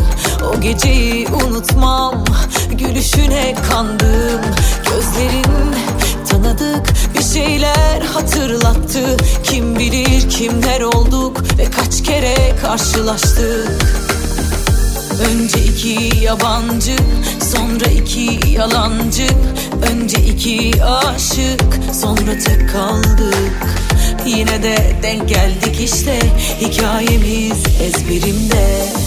O 0.49 0.61
geceyi 0.61 1.29
unutmam. 1.29 2.25
Gülüşüne 2.73 3.55
kandım. 3.71 4.41
Gözlerin 4.85 5.75
tanıdık 6.29 6.93
bir 7.19 7.23
şeyler 7.23 8.03
hatırlattı. 8.03 9.17
Kim 9.45 9.79
bilir 9.79 10.31
kimler 10.31 10.81
olduk 10.81 11.59
ve 11.59 11.65
kaç 11.71 12.03
kere 12.03 12.57
karşılaştık. 12.63 13.69
Önce 15.31 15.65
iki 15.65 16.25
yabancı 16.25 16.97
sonra 17.55 17.85
iki 17.85 18.49
yalancı. 18.49 19.27
Önce 19.93 20.17
iki 20.17 20.85
aşık 20.85 21.95
sonra 22.01 22.39
tek 22.47 22.73
kaldık 22.73 23.85
Yine 24.27 24.63
de 24.63 24.77
denk 25.03 25.29
geldik 25.29 25.81
işte. 25.81 26.19
Hikayemiz 26.61 27.65
ezberimde 27.83 29.04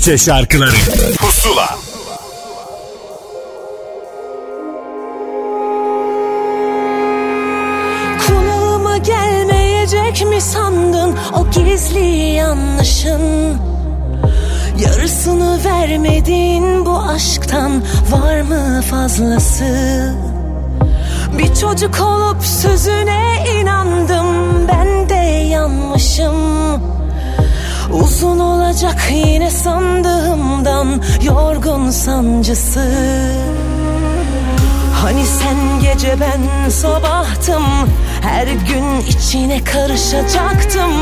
Türkçe 0.00 0.24
şarkıları. 0.24 0.70
Pusula. 1.18 1.78
Kulağıma 8.26 8.96
gelmeyecek 8.96 10.26
mi 10.26 10.40
sandın 10.40 11.16
o 11.34 11.50
gizli 11.50 12.32
yanlışın? 12.32 13.56
Yarısını 14.78 15.64
vermedin 15.64 16.86
bu 16.86 16.98
aşktan 16.98 17.82
var 18.10 18.40
mı 18.40 18.82
fazlası? 18.90 20.14
Bir 21.38 21.54
çocuk 21.54 22.00
olup 22.00 22.44
sözüne 22.44 23.09
olacak 28.80 29.10
yine 29.10 29.50
sandığımdan 29.50 31.02
yorgun 31.22 31.90
sancısı. 31.90 32.84
Hani 35.02 35.26
sen 35.26 35.80
gece 35.82 36.16
ben 36.20 36.70
sabahtım 36.70 37.62
Her 38.22 38.46
gün 38.46 39.00
içine 39.00 39.64
karışacaktım. 39.64 40.92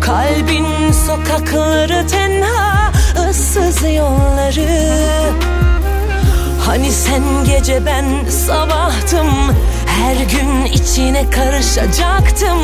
Kalbin 0.00 0.92
sokakları 1.06 2.06
tenha 2.06 2.92
ıssız 3.30 3.82
yolları. 3.82 4.90
Hani 6.66 6.90
sen 6.92 7.22
gece 7.46 7.86
ben 7.86 8.04
sabahtım 8.30 9.28
Her 9.86 10.16
gün 10.16 10.64
içine 10.64 11.30
karışacaktım. 11.30 12.58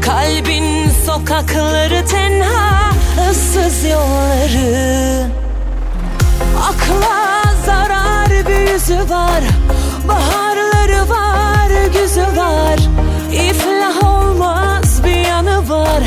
Kalbin 0.00 0.90
sokakları 1.06 2.06
tenha 2.06 2.91
ıssız 3.30 3.84
yolları. 3.84 5.26
Akla 6.58 7.42
zarar 7.66 8.48
bir 8.48 8.72
yüzü 8.72 9.10
var. 9.10 9.42
Baharları 10.08 11.08
var, 11.10 11.70
güzü 11.92 12.36
var. 12.36 12.78
İflah 13.32 14.14
olmaz 14.14 15.04
bir 15.04 15.16
yanı 15.16 15.68
var. 15.68 16.02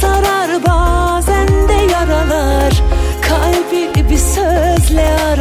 Sarar 0.00 0.66
bazen 0.66 1.48
de 1.68 1.92
yaralar. 1.92 2.82
Kalbi 3.22 4.10
bir 4.10 4.18
sözle 4.18 5.16
aralar 5.24 5.37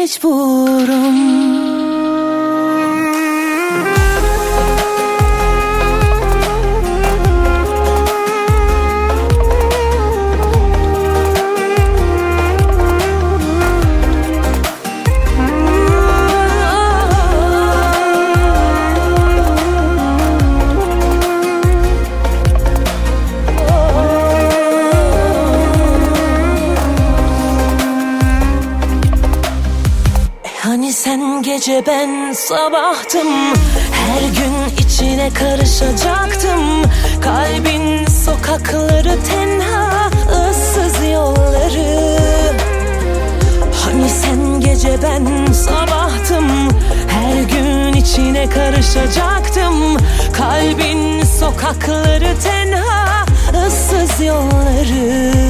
Deus 0.00 0.16
por 0.16 0.30
um. 0.30 1.59
Sabahtım. 32.50 33.28
Her 33.92 34.20
gün 34.20 34.84
içine 34.84 35.30
karışacaktım. 35.34 36.82
Kalbin 37.20 38.06
sokakları 38.06 39.18
tenha 39.22 40.10
ıssız 40.50 41.08
yolları. 41.12 42.18
Hani 43.84 44.08
sen 44.08 44.60
gece 44.60 44.98
ben 45.02 45.52
sabahtım? 45.52 46.48
Her 47.08 47.42
gün 47.42 48.00
içine 48.00 48.48
karışacaktım. 48.48 49.96
Kalbin 50.32 51.22
sokakları 51.40 52.34
tenha 52.42 53.24
ıssız 53.66 54.26
yolları 54.26 55.49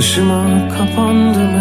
Dışıma 0.00 0.68
kapandım 0.68 1.59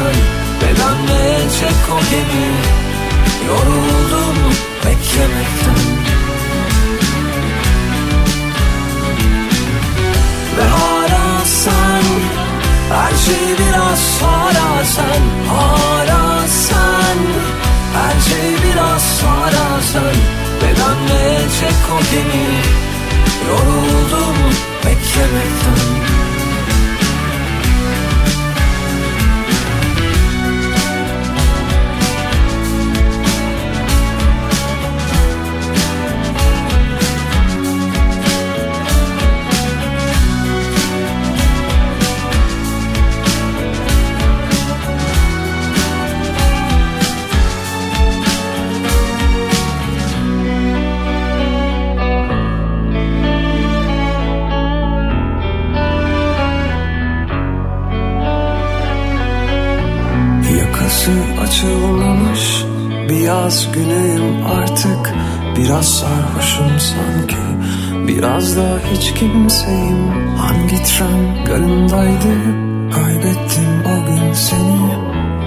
sen 0.00 0.16
Ve 0.62 0.76
dönmeyecek 0.76 1.80
o 1.90 2.10
gemi. 2.10 2.46
Yoruldum 3.48 4.36
beklemekten. 4.84 5.80
Ve 10.56 10.64
hala 10.64 11.44
sen 11.44 12.04
Her 12.92 13.16
şey 13.16 13.58
biraz 13.58 14.22
hala 14.22 14.84
sen. 14.84 15.22
Hala 15.48 16.46
sen 16.48 17.18
Her 17.94 18.20
şey 18.20 18.70
biraz 18.70 19.22
hala 19.22 19.80
sen. 19.92 20.16
Ve 20.62 20.76
dönmeyecek 20.76 21.80
o 21.92 22.00
gemi. 22.12 22.46
Yoruldum 23.48 24.36
beklemekten 24.84 26.00
yaz 63.50 63.72
günüyüm 63.72 64.46
artık. 64.46 65.14
Biraz 65.56 65.88
sarhoşum 65.88 66.78
sanki. 66.78 67.36
Biraz 68.08 68.56
da 68.56 68.78
hiç 68.92 69.14
kimseyim. 69.14 70.08
Hangi 70.38 70.84
tren 70.84 71.44
garındaydı? 71.44 72.34
Kaybettim 72.92 73.82
o 73.86 74.06
gün 74.06 74.32
seni. 74.32 74.90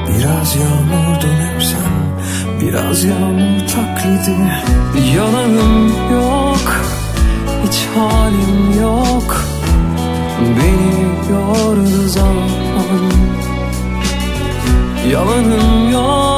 Biraz 0.08 0.56
yağmurdun 0.56 1.36
hep 1.46 1.64
sen 1.64 1.94
Biraz 2.62 3.04
yağmur 3.04 3.68
taklidi. 3.68 4.38
Yalanım 5.16 5.88
yok. 6.12 6.86
Hiç 7.68 7.88
halim 7.96 8.82
yok. 8.82 9.46
Beni 10.40 11.04
yordu 11.32 12.08
zaman 12.08 12.50
Yalanım 15.12 15.92
yok 15.92 16.33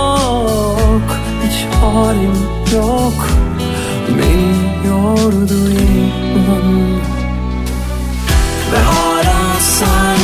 halim 1.93 2.35
yok. 2.75 3.27
Beni 4.17 4.87
yordu 4.87 5.69
inan. 5.69 6.95
Ve 8.71 8.77
hala 8.77 9.59
sen 9.59 10.19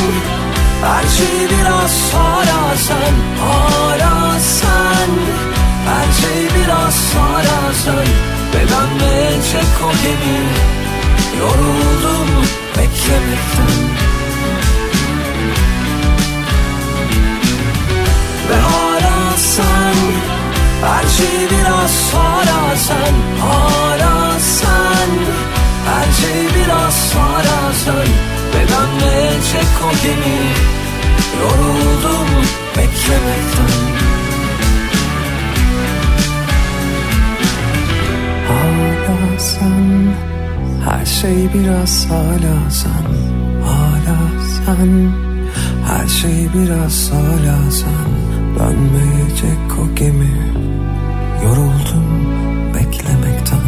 Her 0.84 1.08
şey 1.16 1.48
biraz 1.50 2.14
hala 2.14 2.76
sen 2.76 3.14
Hala 3.40 4.38
Her 5.86 6.12
şey 6.20 6.48
biraz 6.56 7.14
hala 7.14 7.72
sen. 7.84 8.08
Ve 8.54 8.68
dönmeyecek 8.68 9.72
o 9.84 9.92
gemi. 10.02 10.38
Yoruldum 11.40 12.28
beklemekten. 12.76 13.82
Ve 18.50 18.56
hala 18.56 19.36
sen 19.36 20.21
Her 20.82 21.08
şey 21.08 21.50
biraz 21.50 22.14
hala 22.14 22.76
sen 22.76 23.14
Hala 23.40 24.38
sen. 24.40 25.10
Her 25.86 26.12
şey 26.12 26.42
biraz 26.54 27.14
hala 27.14 27.72
sen. 27.84 28.08
Ve 28.54 28.62
o 29.84 29.92
gemi 30.02 30.38
Yoruldum 31.40 32.28
beklemekten. 32.76 33.82
Hala 38.48 39.38
sen 39.38 40.14
Her 40.84 41.06
şey 41.06 41.48
biraz 41.54 42.06
hala 42.10 42.70
sen. 42.70 43.06
Hala 43.64 44.18
sen 44.66 45.12
Her 45.86 46.08
şey 46.08 46.48
biraz 46.54 47.10
hala 47.10 47.70
sen 47.70 48.21
Dönmeyecek 48.58 49.78
o 49.82 49.94
gemi 49.94 50.52
Yoruldum 51.44 52.26
beklemekten 52.74 53.60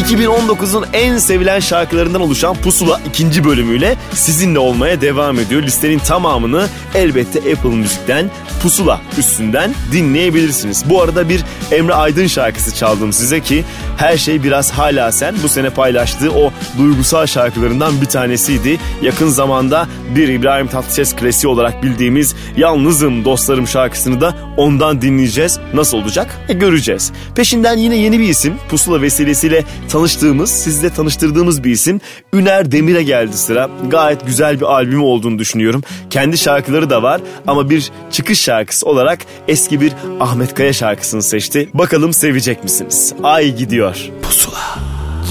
2019'un 0.00 0.86
en 0.92 1.18
sevilen 1.18 1.60
şarkılarından 1.60 2.20
oluşan 2.20 2.56
Pusula 2.56 3.00
ikinci 3.08 3.44
bölümüyle 3.44 3.96
sizinle 4.12 4.58
olmaya 4.58 5.00
devam 5.00 5.38
ediyor. 5.38 5.62
Listenin 5.62 5.98
tamamını 5.98 6.68
elbette 6.94 7.38
Apple 7.38 7.70
Müzik'ten 7.76 8.30
Pusula 8.62 9.00
üstünden 9.18 9.74
dinleyebilirsiniz. 9.92 10.84
Bu 10.90 11.02
arada 11.02 11.28
bir 11.28 11.44
Emre 11.70 11.94
Aydın 11.94 12.26
şarkısı 12.26 12.74
çaldım 12.74 13.12
size 13.12 13.40
ki 13.40 13.64
her 13.96 14.16
şey 14.16 14.42
biraz 14.42 14.70
hala 14.70 15.12
sen 15.12 15.34
bu 15.42 15.48
sene 15.48 15.70
paylaştığı 15.70 16.30
o 16.32 16.52
duygusal 16.78 17.26
şarkılarından 17.26 18.00
bir 18.00 18.06
tanesiydi. 18.06 18.78
Yakın 19.02 19.28
zamanda 19.28 19.88
bir 20.16 20.28
İbrahim 20.28 20.66
Tatlıses 20.66 21.16
klasiği 21.16 21.52
olarak 21.52 21.82
bildiğimiz 21.82 22.34
Yalnızım 22.56 23.24
Dostlarım 23.24 23.68
şarkısını 23.68 24.20
da 24.20 24.34
ondan 24.56 25.02
dinleyeceğiz. 25.02 25.58
Nasıl 25.74 25.98
olacak? 25.98 26.38
E, 26.48 26.52
göreceğiz. 26.52 27.12
Peşinden 27.34 27.76
yine 27.76 27.96
yeni 27.96 28.18
bir 28.18 28.28
isim 28.28 28.54
Pusula 28.70 29.02
vesilesiyle 29.02 29.64
tanıştığımız, 29.88 30.50
sizle 30.50 30.90
tanıştırdığımız 30.90 31.64
bir 31.64 31.70
isim 31.70 32.00
Üner 32.32 32.72
Demir'e 32.72 33.02
geldi 33.02 33.36
sıra. 33.36 33.70
Gayet 33.88 34.26
güzel 34.26 34.60
bir 34.60 34.64
albümü 34.64 35.02
olduğunu 35.02 35.38
düşünüyorum. 35.38 35.82
Kendi 36.10 36.38
şarkıları 36.38 36.90
da 36.90 37.02
var 37.02 37.20
ama 37.46 37.70
bir 37.70 37.90
çıkış 38.10 38.40
şarkısı 38.50 38.86
olarak 38.86 39.18
eski 39.48 39.80
bir 39.80 39.92
Ahmet 40.20 40.54
Kaya 40.54 40.72
şarkısını 40.72 41.22
seçti. 41.22 41.68
Bakalım 41.74 42.12
sevecek 42.12 42.64
misiniz? 42.64 43.14
Ay 43.22 43.56
gidiyor. 43.56 44.10
Pusula. 44.22 44.78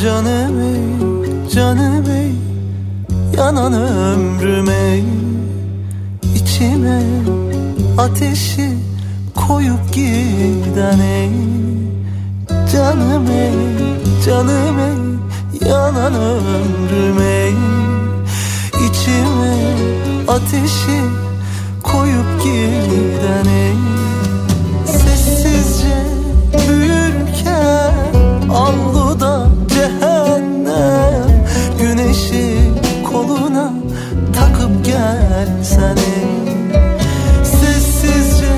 Canım 0.03 0.59
ey, 0.59 1.49
canım 1.55 2.05
ey 2.11 2.31
Yanan 3.37 3.73
ömrüm 3.73 4.69
ey 4.69 5.03
İçime 6.35 7.01
ateşi 7.97 8.69
koyup 9.35 9.93
giden 9.93 10.99
ey 10.99 11.29
Canım 12.73 13.27
ey, 13.31 13.51
canım 14.25 14.79
ey 14.79 15.69
Yanan 15.69 16.13
ömrüm 16.13 17.21
ey 17.21 17.53
İçime 18.87 19.57
ateşi 20.27 21.28
koyup 21.91 22.43
giden 22.43 23.45
ey 23.53 23.75
Sessizce 24.85 26.03
büyürken 26.67 28.13
avluda 28.53 29.47
cehennem. 29.69 31.45
Güneşi 31.79 32.55
koluna 33.11 33.73
takıp 34.33 34.85
gelsen 34.85 35.97
ey 35.97 36.53
Sessizce 37.43 38.53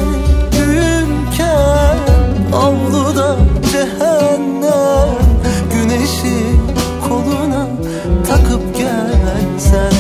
büyürken 0.51 1.97
avluda 2.53 3.35
cehennem. 3.71 5.17
Güneşi 5.73 6.37
koluna 7.09 7.67
takıp 8.27 8.77
gelsen 8.77 9.90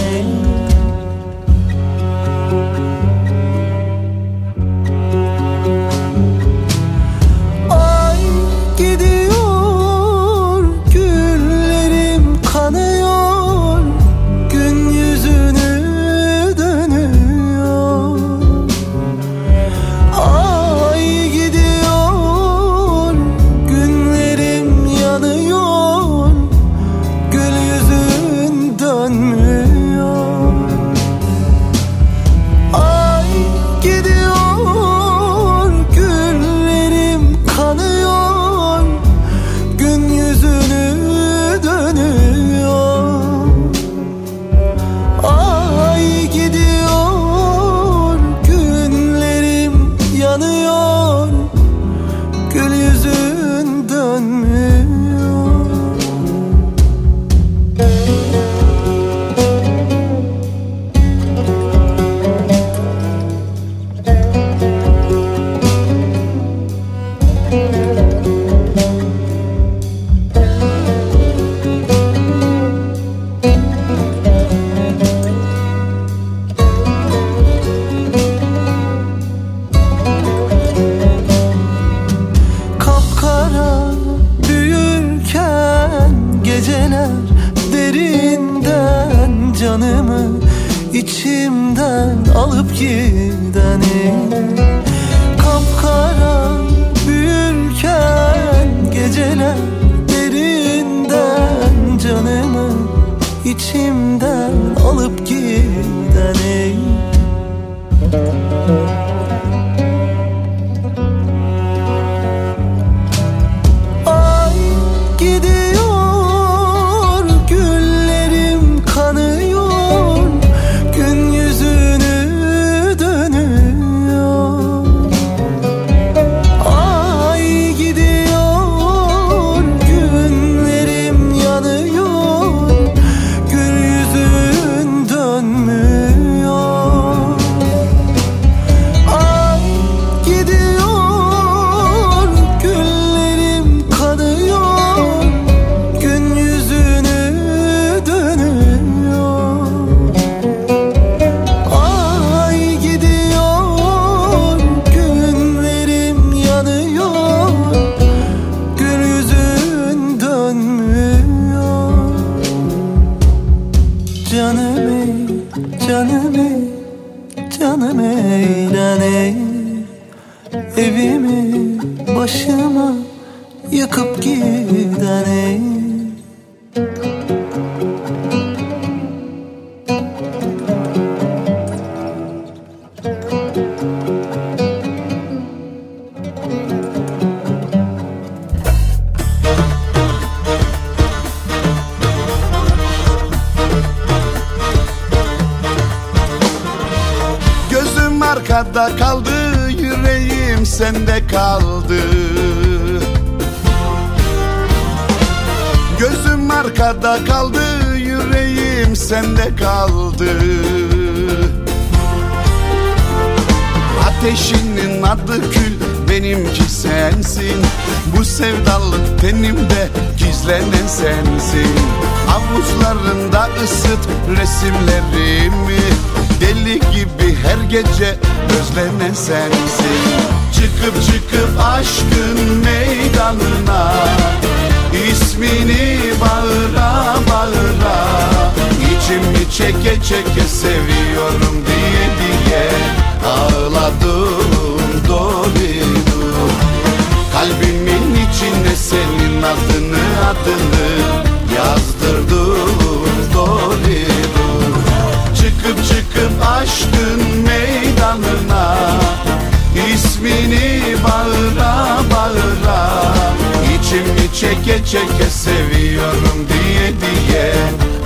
çeke 264.71 264.85
çeke 264.85 265.29
seviyorum 265.29 266.47
diye 266.49 266.87
diye 267.01 267.53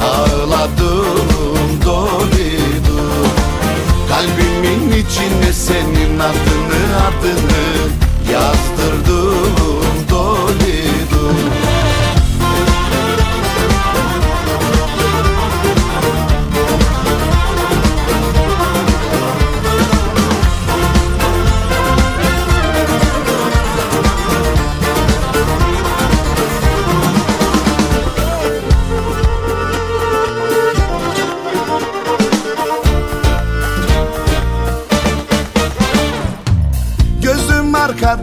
Ağladım 0.04 1.82
dolidu 1.86 3.02
Kalbimin 4.10 4.90
içine 4.92 5.54
senin 5.54 6.20
adını 6.20 6.82
adını 7.08 7.55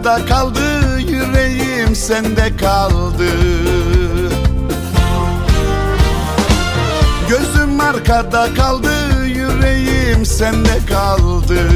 Arkada 0.02 0.26
kaldı 0.26 1.00
yüreğim 1.00 1.96
sende 1.96 2.56
kaldı. 2.56 3.28
Gözüm 7.28 7.80
arkada 7.80 8.54
kaldı 8.54 9.26
yüreğim 9.26 10.26
sende 10.26 10.78
kaldı. 10.88 11.68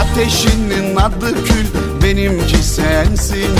Ateşinin 0.00 0.96
adı 0.96 1.44
kül 1.44 1.66
benimki 2.02 2.56
sensin. 2.56 3.50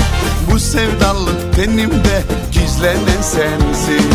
Bu 0.51 0.59
sevdalık 0.59 1.55
tenimde 1.55 2.23
gizlenen 2.51 3.21
sensin. 3.21 4.09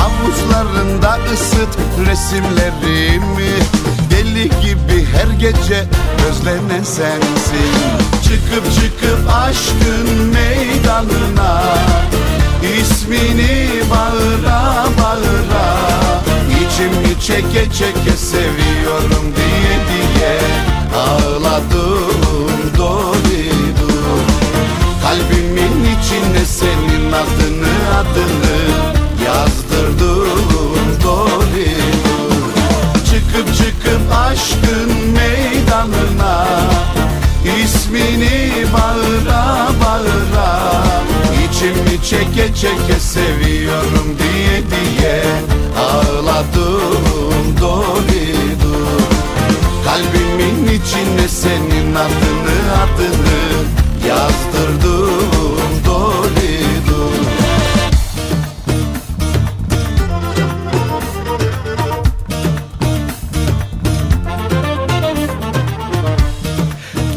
Avuçlarında 0.00 1.18
ısıt 1.32 1.78
resimlerimi. 2.08 3.52
Deli 4.10 4.44
gibi 4.44 5.06
her 5.12 5.38
gece 5.38 5.84
özlenen 6.28 6.84
sensin. 6.84 7.72
Çıkıp 8.22 8.74
çıkıp 8.74 9.30
aşkın 9.34 10.26
meydanına. 10.34 11.62
İsmini 12.80 13.68
bağıra 13.90 14.84
bağıra. 14.98 15.92
İçimi 16.72 17.20
çeke 17.20 17.72
çeke 17.72 18.16
seviyorum 18.16 19.32
diye 19.36 19.78
diye 19.88 20.38
Ağladım 20.96 22.78
dolidu 22.78 23.92
Kalbimin 25.02 25.84
içine 25.84 26.44
senin 26.46 26.81
çeke 42.42 42.54
çeke 42.54 43.00
seviyorum 43.00 44.16
diye 44.18 44.62
diye 44.70 45.22
Ağladım 45.78 47.60
dolidu 47.60 48.76
Kalbimin 49.84 50.64
içine 50.64 51.28
senin 51.28 51.94
adını 51.94 52.82
adını 52.82 53.41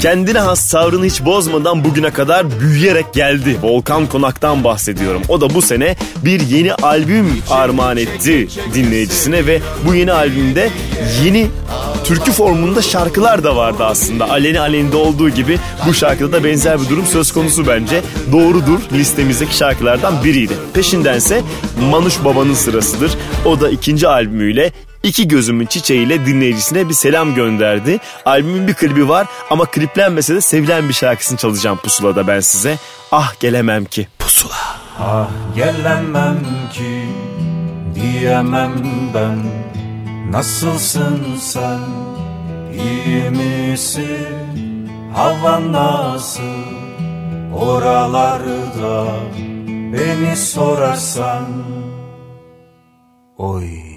Kendine 0.05 0.39
has 0.39 0.71
tavrını 0.71 1.05
hiç 1.05 1.25
bozmadan 1.25 1.83
bugüne 1.83 2.13
kadar 2.13 2.59
büyüyerek 2.59 3.13
geldi. 3.13 3.57
Volkan 3.63 4.07
Konak'tan 4.07 4.63
bahsediyorum. 4.63 5.21
O 5.29 5.41
da 5.41 5.53
bu 5.53 5.61
sene 5.61 5.95
bir 6.25 6.39
yeni 6.39 6.73
albüm 6.73 7.41
armağan 7.49 7.97
etti 7.97 8.47
dinleyicisine 8.73 9.45
ve 9.45 9.61
bu 9.87 9.95
yeni 9.95 10.11
albümde 10.11 10.69
yeni 11.23 11.47
türkü 12.03 12.31
formunda 12.31 12.81
şarkılar 12.81 13.43
da 13.43 13.55
vardı 13.55 13.83
aslında. 13.83 14.29
Aleni 14.29 14.59
Aleni'de 14.59 14.97
olduğu 14.97 15.29
gibi 15.29 15.59
bu 15.87 15.93
şarkıda 15.93 16.31
da 16.31 16.43
benzer 16.43 16.81
bir 16.81 16.89
durum 16.89 17.05
söz 17.05 17.31
konusu 17.31 17.67
bence. 17.67 18.01
Doğrudur 18.31 18.79
listemizdeki 18.93 19.57
şarkılardan 19.57 20.23
biriydi. 20.23 20.53
Peşindense 20.73 21.41
Manuş 21.91 22.23
Baba'nın 22.25 22.53
sırasıdır. 22.53 23.11
O 23.45 23.61
da 23.61 23.69
ikinci 23.69 24.07
albümüyle 24.07 24.71
İki 25.05 25.27
Gözümün 25.27 25.65
Çiçeğiyle 25.65 26.25
dinleyicisine 26.25 26.89
bir 26.89 26.93
selam 26.93 27.35
gönderdi. 27.35 27.99
Albümün 28.25 28.67
bir 28.67 28.73
klibi 28.73 29.09
var 29.09 29.27
ama 29.49 29.65
kliplenmese 29.65 30.35
de 30.35 30.41
sevilen 30.41 30.89
bir 30.89 30.93
şarkısını 30.93 31.37
çalacağım 31.37 31.77
Pusula'da 31.77 32.27
ben 32.27 32.39
size. 32.39 32.77
Ah 33.11 33.39
gelemem 33.39 33.85
ki. 33.85 34.07
Pusula. 34.19 34.55
Ah 34.99 35.29
gelemem 35.55 36.39
ki 36.73 37.05
diyemem 37.95 38.73
ben. 39.13 39.39
Nasılsın 40.31 41.19
sen? 41.41 41.79
İyi 42.73 43.29
misin? 43.29 44.89
Havan 45.13 45.73
nasıl? 45.73 46.41
Oralarda 47.55 49.05
Beni 49.93 50.37
sorarsan. 50.37 51.45
Oy 53.37 53.94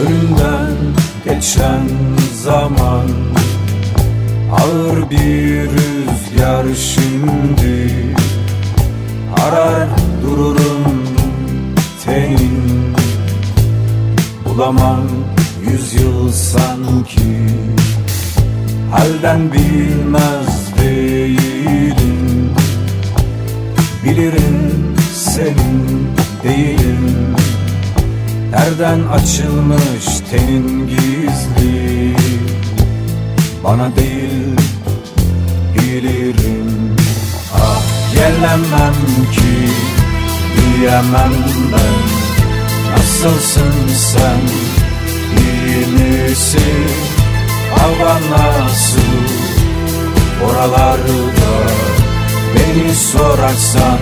Önünden 0.00 0.76
geçen 1.24 1.88
zaman 2.34 3.08
Ağır 4.52 5.10
bir 5.10 5.70
rüzgar 5.70 6.64
şimdi 6.74 7.94
Arar 9.42 9.88
dururum 10.22 11.04
tenin 12.04 12.94
Bulamam 14.44 15.06
yüzyıl 15.70 16.32
sanki 16.32 17.46
Halden 18.90 19.52
bilmez 19.52 20.78
değilim. 20.78 22.50
Bilirim 24.04 24.96
senin 25.14 26.08
değilim 26.44 26.89
Nereden 28.52 29.00
açılmış 29.06 30.20
tenin 30.30 30.88
gizli? 30.88 32.16
Bana 33.64 33.96
değil 33.96 34.56
bilirim 35.74 36.96
Ah 37.54 37.82
gelemem 38.14 38.94
ki 39.32 39.70
diyemem 40.56 41.32
ben. 41.72 42.20
Nasılsın 42.92 43.72
sen 43.96 44.40
iyi 45.38 45.86
misin? 45.86 46.86
Hava 47.76 48.14
nasıl 48.14 49.00
oralarda 50.44 51.30
Beni 52.54 52.94
sorarsan 52.94 53.98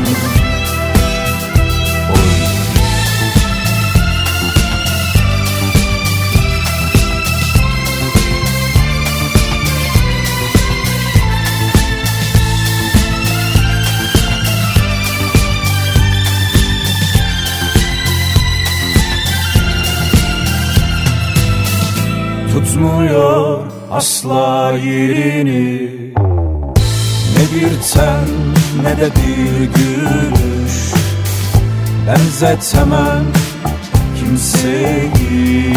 tutmuyor 22.69 23.59
asla 23.91 24.73
yerini. 24.73 25.91
Ne 27.35 27.45
bir 27.55 27.71
ten 27.93 28.29
ne 28.83 28.97
de 29.01 29.11
bir 29.17 29.61
gülüş. 29.61 30.93
Benzetemem 32.07 33.25
kimseyi. 34.19 35.75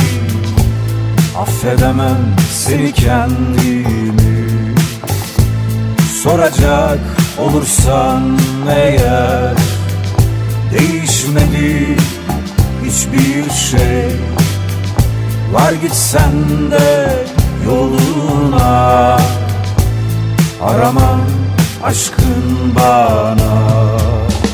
Affedemem 1.38 2.36
seni 2.52 2.92
kendimi. 2.92 4.46
Soracak 6.24 7.00
olursan 7.40 8.38
eğer 8.70 9.56
Değişmedi 10.74 11.98
hiçbir 12.86 13.54
şey 13.54 14.12
Var 15.52 15.74
gitsen 15.74 16.32
de 16.72 17.26
yoluna. 17.66 19.18
Aramam 20.62 21.22
aşkın 21.84 22.76
bana. 22.76 23.54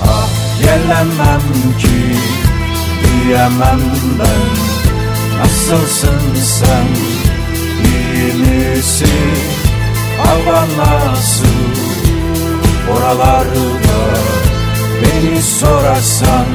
Ah 0.03 0.29
gelemem 0.59 1.41
ki 1.79 2.15
diyemem 3.03 3.81
ben. 4.19 4.67
Nasılsın 5.39 6.35
sen 6.43 6.87
iyi 7.85 8.33
misin? 8.33 9.37
Hava 10.17 10.61
nasıl? 10.61 11.47
Oralarda 12.91 13.77
Beni 15.01 15.41
sorarsan 15.41 16.45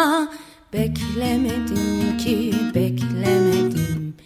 saçlarıma 0.00 0.28
Beklemedim 0.72 2.18
ki 2.18 2.54
beklemedim. 2.74 4.16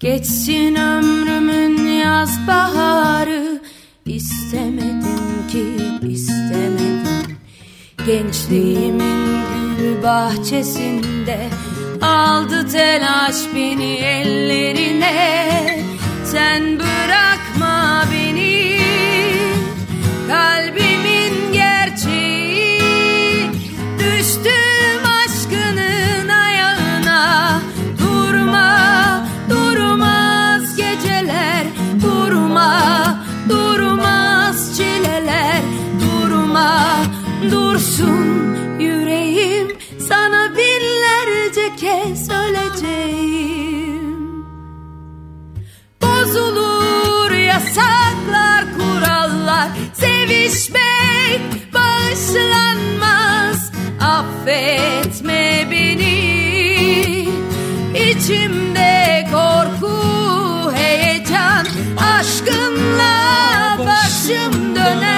Geçsin 0.00 0.74
ömrümün 0.74 1.86
yaz 1.86 2.38
baharı. 2.48 3.62
İstemedim 4.06 5.48
ki 5.48 5.66
istemedim. 6.08 7.36
Gençliğimin 8.06 9.40
gül 9.78 10.02
bahçesinde 10.02 11.48
Aldı 12.02 12.68
telaş 12.72 13.36
beni 13.54 13.94
ellerine. 13.94 15.84
Sen 16.24 16.78
bırakma 16.78 17.35
dursun 37.98 38.56
yüreğim 38.80 39.68
Sana 40.08 40.52
binlerce 40.56 41.76
kez 41.76 42.30
öleceğim. 42.30 44.16
Bozulur 46.02 47.30
yasaklar, 47.30 48.64
kurallar 48.76 49.68
Sevişmek 49.94 51.40
bağışlanmaz. 51.74 53.72
Affetme 54.00 55.66
beni. 55.70 56.16
İçimde 57.94 59.26
korku, 59.32 59.92
heyecan 60.74 61.66
Aşkınla 61.98 63.16
başım 63.78 64.76
dönerken 64.76 65.15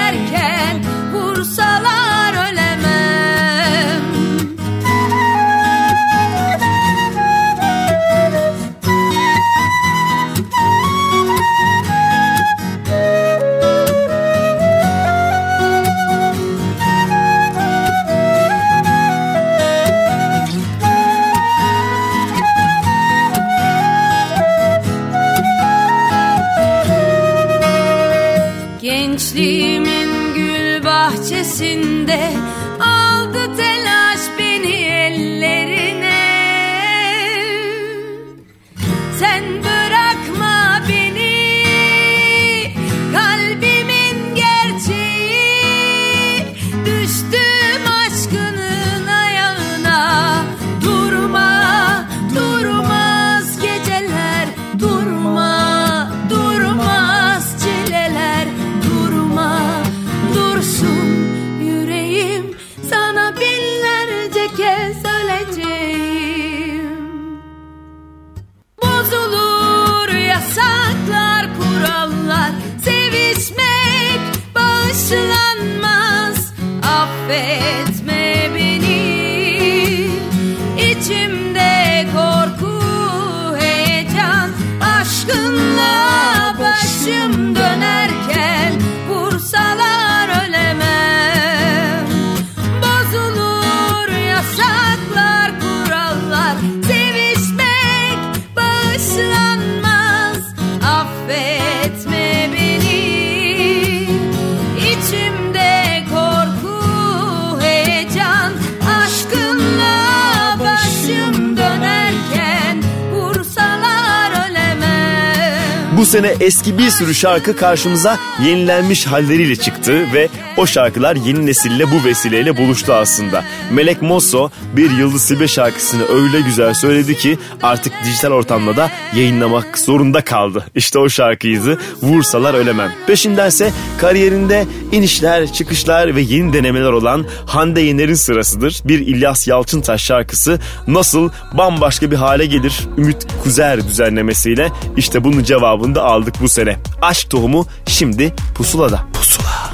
sürü 116.99 117.15
şarkı 117.15 117.55
karşımıza 117.55 118.17
yenilenmiş 118.45 119.07
halleriyle 119.07 119.55
çıktı 119.55 120.13
ve 120.13 120.27
o 120.57 120.65
şarkılar 120.65 121.15
yeni 121.15 121.45
nesille 121.45 121.91
bu 121.91 122.05
vesileyle 122.05 122.57
buluştu 122.57 122.93
aslında. 122.93 123.43
Melek 123.71 124.01
Mosso 124.01 124.49
bir 124.75 124.91
Yıldız 124.91 125.21
Silbe 125.21 125.47
şarkısını 125.47 126.03
öyle 126.07 126.41
güzel 126.41 126.73
söyledi 126.73 127.17
ki 127.17 127.37
artık 127.63 127.93
dijital 128.05 128.31
ortamda 128.31 128.77
da 128.77 128.91
yayınlamak 129.15 129.77
zorunda 129.77 130.21
kaldı. 130.21 130.65
İşte 130.75 130.99
o 130.99 131.09
şarkıydı 131.09 131.79
Vursalar 132.01 132.53
Ölemem. 132.53 132.91
Peşindense 133.07 133.71
kariyerinde 133.97 134.65
inişler, 134.91 135.53
çıkışlar 135.53 136.15
ve 136.15 136.21
yeni 136.21 136.53
denemeler 136.53 136.91
olan 136.91 137.25
Hande 137.45 137.81
Yener'in 137.81 138.13
sırasıdır. 138.13 138.81
Bir 138.85 138.99
İlyas 138.99 139.47
Yalçıntaş 139.47 140.03
şarkısı 140.03 140.59
nasıl 140.87 141.29
bambaşka 141.53 142.11
bir 142.11 142.15
hale 142.15 142.45
gelir 142.45 142.87
Ümit 142.97 143.27
Kuzer 143.43 143.87
düzenlemesiyle 143.87 144.71
işte 144.97 145.23
bunun 145.23 145.43
cevabını 145.43 145.95
da 145.95 146.03
aldık 146.03 146.35
bu 146.41 146.49
sene. 146.49 146.77
Aşk 147.01 147.29
tohumu 147.29 147.65
şimdi 147.87 148.33
pusulada. 148.55 149.01
Pusula. 149.13 149.71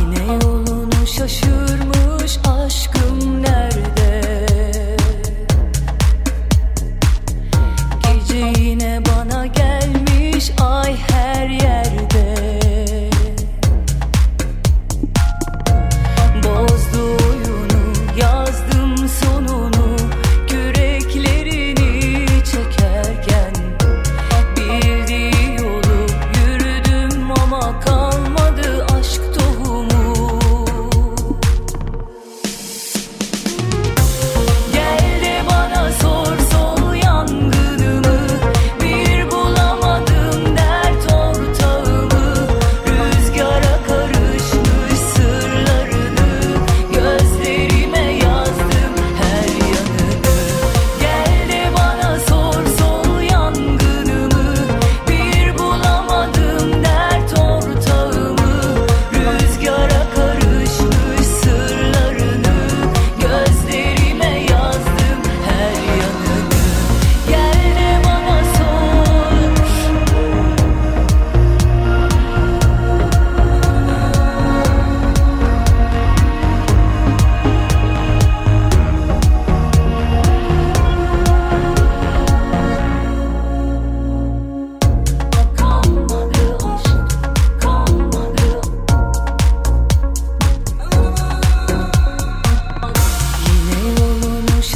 Yine 0.00 0.32
yolunu 0.32 1.06
şaşır. 1.16 1.57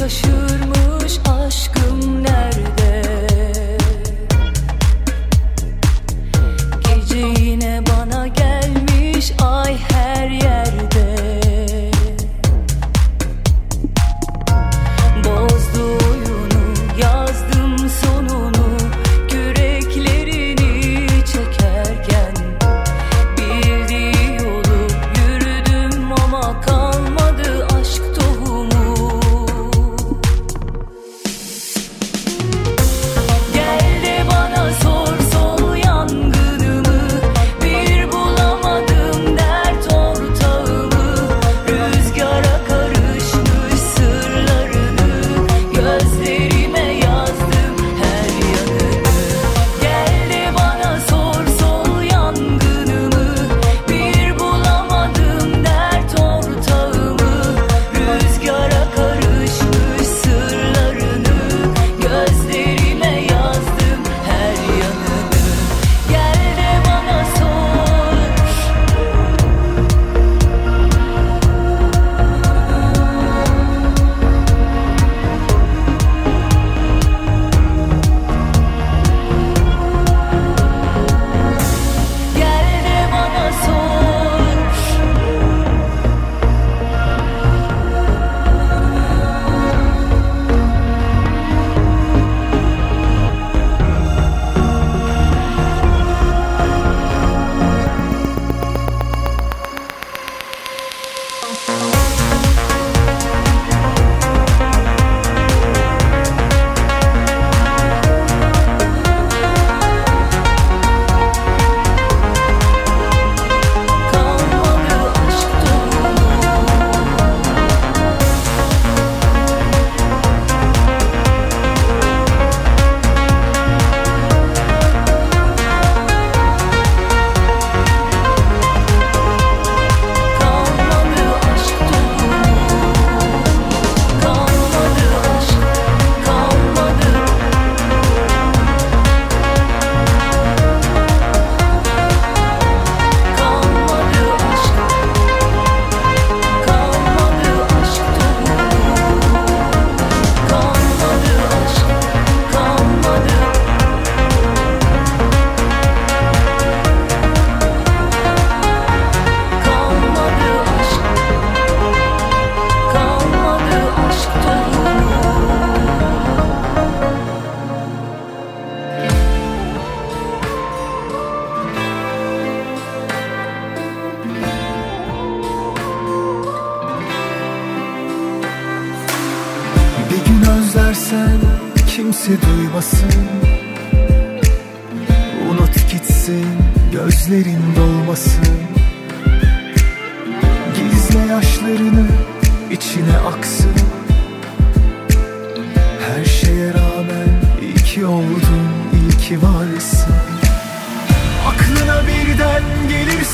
so 0.03 0.09
sure. 0.09 0.52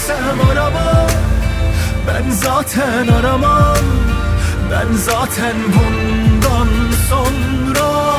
Gelirsem 0.09 0.49
arama. 0.51 1.07
Ben 2.07 2.31
zaten 2.31 3.07
aramam. 3.07 3.77
Ben 4.71 4.93
zaten 4.97 5.55
bundan 5.73 6.67
sonra 7.09 8.15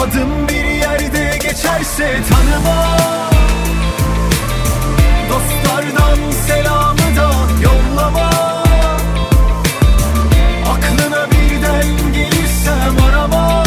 Adım 0.00 0.48
bir 0.48 0.64
yerde 0.64 1.38
geçerse 1.42 2.20
tanıma. 2.30 2.98
Dostlardan 5.30 6.30
selamı 6.46 7.16
da 7.16 7.32
yollama. 7.62 8.30
Aklına 10.72 11.26
birden 11.30 12.12
gelirsem 12.12 13.04
arama. 13.08 13.64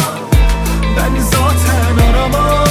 Ben 0.96 1.20
zaten 1.20 2.10
aramam 2.10 2.65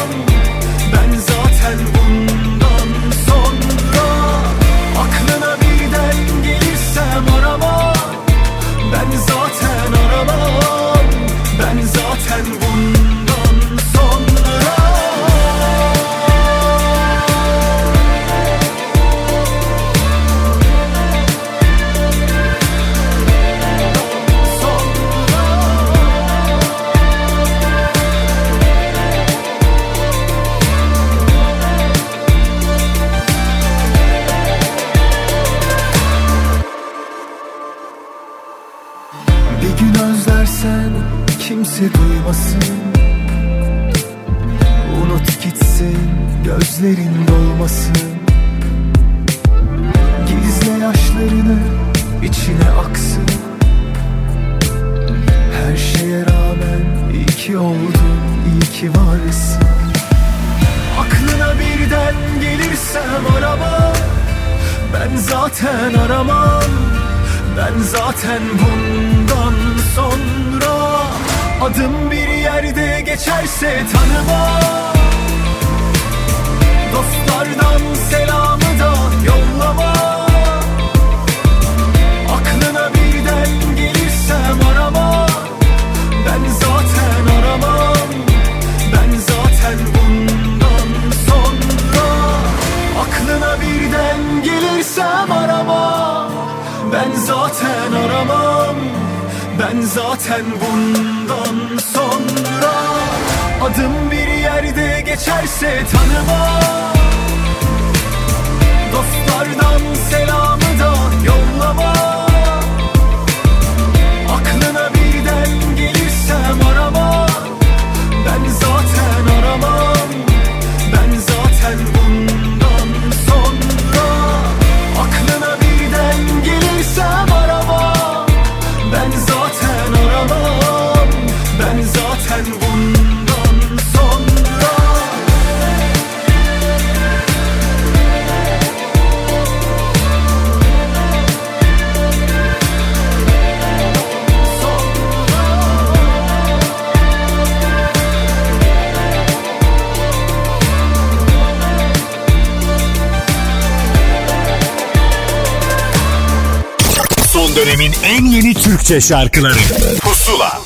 Türkçe 158.86 159.08
şarkıları. 159.08 159.54
Pusula. 160.02 160.62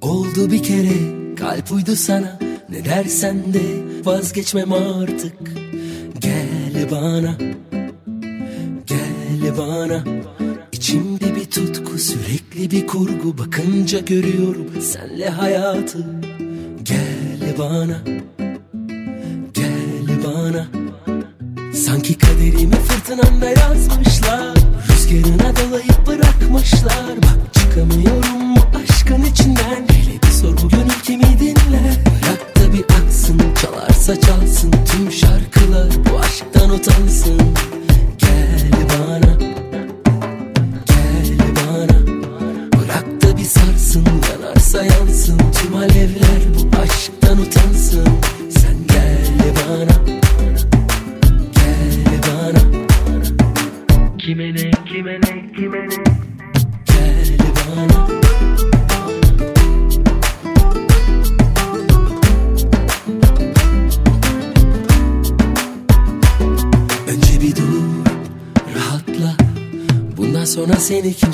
Oldu 0.00 0.50
bir 0.52 0.62
kere 0.62 0.88
kalp 1.36 1.72
uydu 1.72 1.96
sana. 1.96 2.38
Ne 2.68 2.84
dersen 2.84 3.54
de 3.54 3.60
vazgeçmem 4.04 4.72
artık. 4.72 5.38
Gel 6.18 6.90
bana 6.90 7.36
Gel 8.86 9.58
bana. 9.58 10.04
İçimde 10.72 11.36
bir 11.36 11.44
tutku 11.44 11.98
sürekli 11.98 12.70
bir 12.70 12.86
kurgu. 12.86 13.38
Bakınca 13.38 13.98
görüyorum 13.98 14.70
senle 14.82 15.28
hayatı 15.28 16.21
Gel 17.52 17.58
bana 17.58 17.98
Gel 19.54 20.24
bana. 20.24 20.66
Sanki 21.74 22.18
kaderimi 22.18 22.74
fırtınanda 22.74 23.48
yazmışlar 23.50 24.56
Rüzgarına 24.88 25.56
dolayıp 25.56 26.06
bırakmışlar. 26.06 27.16
Bak 27.16 27.54
çıkamıyorum 27.54 28.41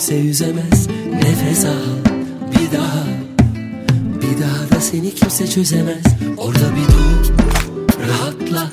kimse 0.09 0.28
üzemez. 0.28 0.89
Nefes 1.12 1.64
al 1.64 1.72
bir 2.52 2.78
daha. 2.78 3.05
Bir 4.20 4.43
daha 4.43 4.76
da 4.76 4.80
seni 4.80 5.14
kimse 5.14 5.47
çözemez. 5.47 6.05
Orada 6.36 6.59
bir 6.76 6.93
dur 6.93 7.32
rahatla. 8.09 8.70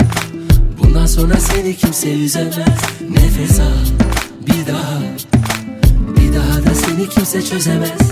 Bundan 0.82 1.06
sonra 1.06 1.36
seni 1.36 1.76
kimse 1.76 2.12
üzemez. 2.12 2.56
Nefes 3.10 3.60
al 3.60 3.86
bir 4.46 4.72
daha. 4.72 5.00
Bir 6.16 6.34
daha 6.34 6.64
da 6.64 6.74
seni 6.74 7.08
kimse 7.08 7.42
çözemez 7.42 8.05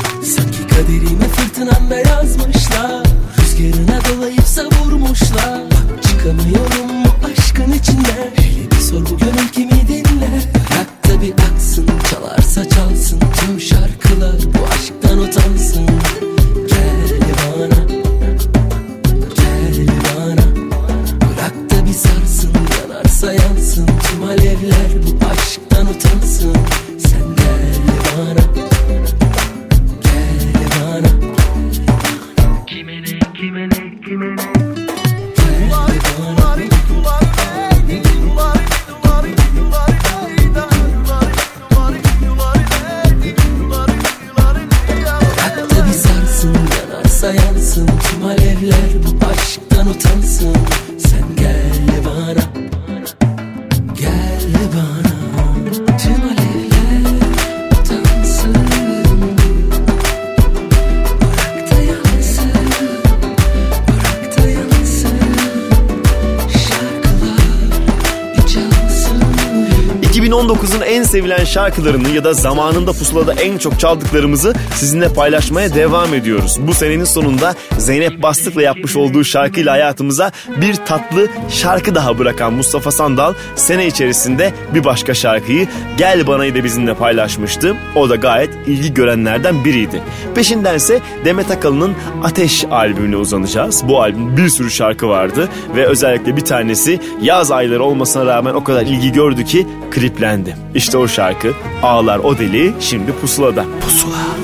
sevilen 71.24 71.44
şarkılarını 71.44 72.08
ya 72.08 72.24
da 72.24 72.32
zamanında 72.32 72.92
pusulada 72.92 73.32
en 73.34 73.58
çok 73.58 73.80
çaldıklarımızı 73.80 74.54
sizinle 74.74 75.08
paylaşmaya 75.08 75.74
devam 75.74 76.14
ediyoruz. 76.14 76.58
Bu 76.60 76.74
senenin 76.74 77.04
sonunda 77.04 77.54
Zeynep 77.78 78.22
Bastık'la 78.22 78.62
yapmış 78.62 78.96
olduğu 78.96 79.24
şarkıyla 79.24 79.72
hayatımıza 79.72 80.32
bir 80.60 80.74
tatlı 80.74 81.28
şarkı 81.50 81.94
daha 81.94 82.18
bırakan 82.18 82.52
Mustafa 82.52 82.92
Sandal 82.92 83.34
sene 83.54 83.86
içerisinde 83.86 84.52
bir 84.74 84.84
başka 84.84 85.14
şarkıyı 85.14 85.68
Gel 85.98 86.26
Bana'yı 86.26 86.54
da 86.54 86.64
bizimle 86.64 86.94
paylaşmıştı. 86.94 87.76
O 87.94 88.08
da 88.08 88.16
gayet 88.16 88.50
ilgi 88.66 88.94
görenlerden 88.94 89.64
biriydi. 89.64 90.02
Peşindense 90.34 91.00
Demet 91.24 91.50
Akalın'ın 91.50 91.94
Ateş 92.22 92.64
albümüne 92.64 93.16
uzanacağız. 93.16 93.88
Bu 93.88 94.00
albüm 94.00 94.36
bir 94.36 94.48
sürü 94.48 94.70
şarkı 94.70 95.08
vardı 95.08 95.48
ve 95.76 95.86
özellikle 95.86 96.36
bir 96.36 96.44
tanesi 96.44 97.00
yaz 97.22 97.50
ayları 97.50 97.82
olmasına 97.82 98.26
rağmen 98.26 98.54
o 98.54 98.64
kadar 98.64 98.82
ilgi 98.82 99.12
gördü 99.12 99.44
ki 99.44 99.66
kliplendi. 99.90 100.56
İşte 100.74 100.98
o 100.98 101.08
şarkı 101.08 101.52
Ağlar 101.82 102.18
O 102.18 102.38
Deli 102.38 102.74
şimdi 102.80 103.12
pusulada. 103.12 103.64
Pusula. 103.80 104.43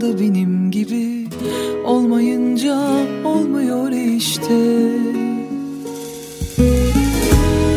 Da 0.00 0.20
benim 0.20 0.70
gibi 0.70 1.26
Olmayınca 1.84 2.76
olmuyor 3.24 3.92
işte. 4.16 4.88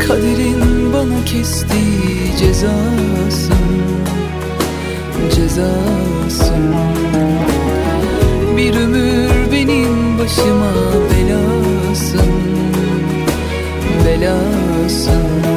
Kaderin 0.08 0.94
bana 0.94 1.26
kestiği 1.26 2.38
cezasın 2.40 3.56
Cezasın. 5.36 6.76
Bir 8.58 8.76
ömür 8.76 9.52
benim 9.52 10.20
başıma 10.20 10.74
belasın 11.12 12.32
Belasın 14.06 15.51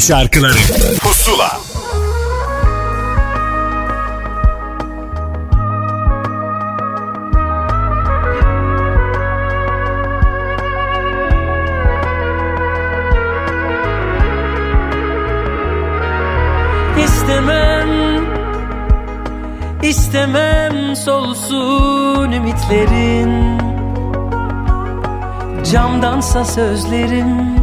Türkçe 0.00 0.12
şarkıları. 0.12 0.58
Pusula. 1.00 1.60
İstemem 17.04 17.88
İstemem 19.82 20.96
solsun 20.96 22.32
ümitlerin. 22.32 23.58
Camdansa 25.72 26.44
sözlerim 26.44 27.59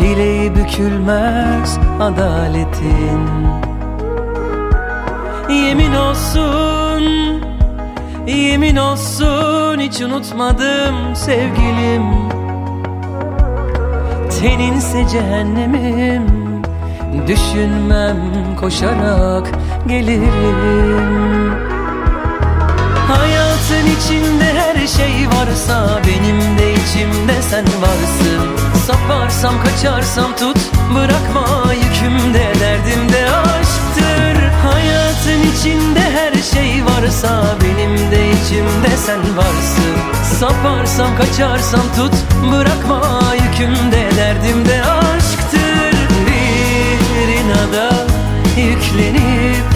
Bileği 0.00 0.54
bükülmez 0.54 1.78
adaletin. 2.00 3.46
Yemin 5.50 5.94
olsun 5.94 6.86
Yemin 8.26 8.76
olsun 8.76 9.78
hiç 9.78 10.00
unutmadım 10.00 11.16
sevgilim. 11.16 12.02
Teninse 14.40 15.08
cehennemim 15.08 16.22
Düşünmem 17.26 18.16
koşarak 18.60 19.50
gelirim 19.88 21.56
Hayatın 23.86 24.00
içinde 24.00 24.44
her 24.44 24.86
şey 24.86 25.28
varsa 25.28 26.00
Benim 26.06 26.40
de 26.58 26.72
içimde 26.72 27.42
sen 27.42 27.64
varsın. 27.64 28.56
Saparsam 28.86 29.54
kaçarsam 29.62 30.36
tut 30.36 30.58
Bırakma 30.94 31.72
yükümde. 31.72 32.52
Derdimde 32.60 33.30
aşktır. 33.30 34.42
Hayatın 34.70 35.40
içinde 35.52 36.00
her 36.00 36.32
şey 36.32 36.84
varsa 36.84 37.44
Benim 37.62 38.10
de 38.10 38.30
içimde 38.30 38.96
sen 39.06 39.36
varsın. 39.36 39.96
Saparsam 40.40 41.16
kaçarsam 41.16 41.86
tut 41.96 42.14
Bırakma 42.52 43.22
yükümde. 43.34 44.16
Derdimde 44.16 44.82
aşktır. 44.84 45.96
Bir 46.26 47.28
inada 47.28 47.92
yüklenip 48.56 49.66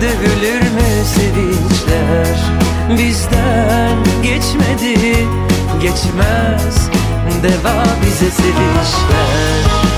Dövülür 0.00 0.60
mü 0.60 1.04
sevinçler 1.16 2.67
Bizden 2.88 3.96
geçmedi 4.22 5.28
Geçmez. 5.82 6.90
Deva 7.42 7.84
bize 8.02 8.30
sevişler 8.30 9.97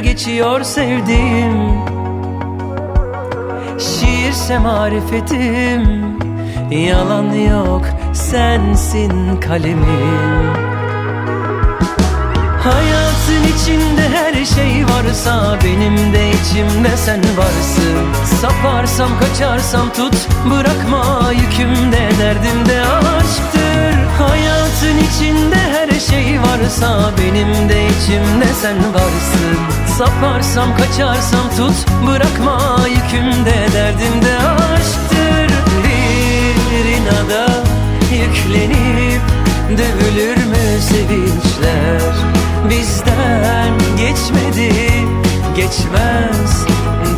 geçiyor 0.00 0.62
sevdiğim. 0.62 1.80
Şiirse 3.78 4.58
marifetim 4.58 6.00
Yalan 6.70 7.32
yok 7.32 7.82
sensin 8.12 9.40
kalemim. 9.40 10.50
Hayatın 12.62 13.42
içinde 13.54 14.08
her 14.08 14.44
şey 14.44 14.84
varsa 14.84 15.58
Benim 15.64 16.12
de 16.12 16.30
içimde 16.30 16.96
sen 16.96 17.20
varsın. 17.20 18.36
Saparsam 18.40 19.10
kaçarsam 19.20 19.92
tut 19.92 20.14
Bırakma 20.50 21.32
yükümde 21.32 22.10
derdimde 22.18 22.80
aşktır. 22.80 23.94
Hayatın 24.18 24.98
içinde 24.98 25.56
her 25.56 26.00
şey 26.00 26.40
varsa 26.40 27.10
Benim 27.18 27.68
de 27.68 27.86
içimde 27.86 28.46
sen 28.62 28.76
varsın 28.94 29.79
Saparsam 30.00 30.76
kaçarsam 30.76 31.50
tut 31.56 31.86
Bırakma 32.06 32.78
yükümde. 32.88 33.54
Derdimde 33.74 34.36
aşktır 34.38 35.56
Bir 35.84 36.84
inada 36.84 37.46
yüklenip 38.12 39.22
Dövülür 39.70 40.36
mü 40.36 40.80
sevinçler? 40.80 42.12
Bizden 42.70 43.72
geçmedi 43.98 44.72
Geçmez 45.56 46.66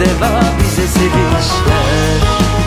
Deva 0.00 0.42
bize 0.60 0.86
sevinçler 0.86 2.61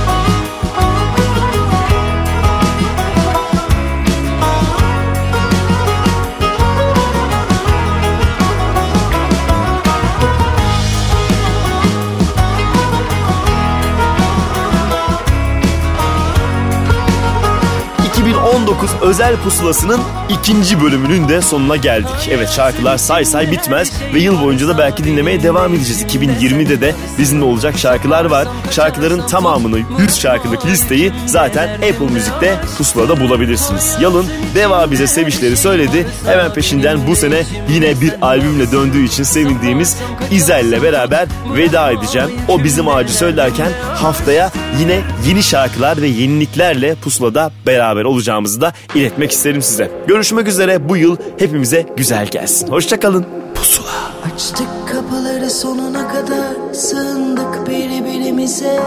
...2019 18.66 19.02
özel 19.02 19.38
pusulasının 19.44 20.02
ikinci 20.30 20.82
bölümünün 20.82 21.30
de 21.30 21.42
sonuna 21.42 21.76
geldik. 21.76 22.30
Evet 22.32 22.50
şarkılar 22.50 22.98
say 22.98 23.26
say 23.26 23.52
bitmez 23.52 23.92
ve 24.14 24.20
yıl 24.20 24.42
boyunca 24.42 24.68
da 24.68 24.78
belki 24.78 25.04
dinlemeye 25.04 25.44
devam 25.44 25.74
edeceğiz. 25.74 26.04
2020'de 26.04 26.82
de 26.82 26.96
bizimle 27.20 27.44
olacak 27.44 27.78
şarkılar 27.78 28.26
var. 28.26 28.48
Şarkıların 28.72 29.28
tamamını 29.28 29.80
100 30.00 30.20
şarkılık 30.20 30.66
listeyi 30.66 31.12
zaten 31.26 31.74
Apple 31.74 32.14
Müzik'te 32.14 32.60
pusulada 32.78 33.20
bulabilirsiniz. 33.20 33.98
Yalın 34.00 34.26
Deva 34.56 34.92
bize 34.92 35.08
sevişleri 35.08 35.58
söyledi. 35.58 36.08
Hemen 36.26 36.54
peşinden 36.54 37.08
bu 37.08 37.16
sene 37.16 37.44
yine 37.70 38.02
bir 38.02 38.14
albümle 38.22 38.72
döndüğü 38.72 39.06
için 39.06 39.24
sevindiğimiz 39.24 39.98
İzel'le 40.32 40.84
beraber 40.84 41.28
veda 41.56 41.92
edeceğim. 41.92 42.30
O 42.48 42.64
bizim 42.64 42.88
ağacı 42.88 43.14
söylerken 43.14 43.72
haftaya 43.94 44.52
yine 44.80 45.02
yeni 45.28 45.44
şarkılar 45.44 46.02
ve 46.02 46.08
yeniliklerle 46.08 46.96
pusulada 46.96 47.52
beraber 47.68 48.04
olacağımızı 48.04 48.62
da 48.62 48.74
iletmek 48.96 49.32
isterim 49.32 49.62
size. 49.62 49.92
Görüşmek 50.08 50.48
üzere 50.48 50.90
bu 50.90 50.98
yıl 50.98 51.18
hepimize 51.40 51.86
güzel 51.98 52.28
gelsin. 52.28 52.68
Hoşçakalın. 52.68 53.26
Pusula. 53.56 54.16
Açtık 54.34 54.68
kapıları 54.92 55.50
sonuna 55.50 56.08
kadar 56.08 56.74
sığındık 56.74 57.68
birbirimize 57.70 58.80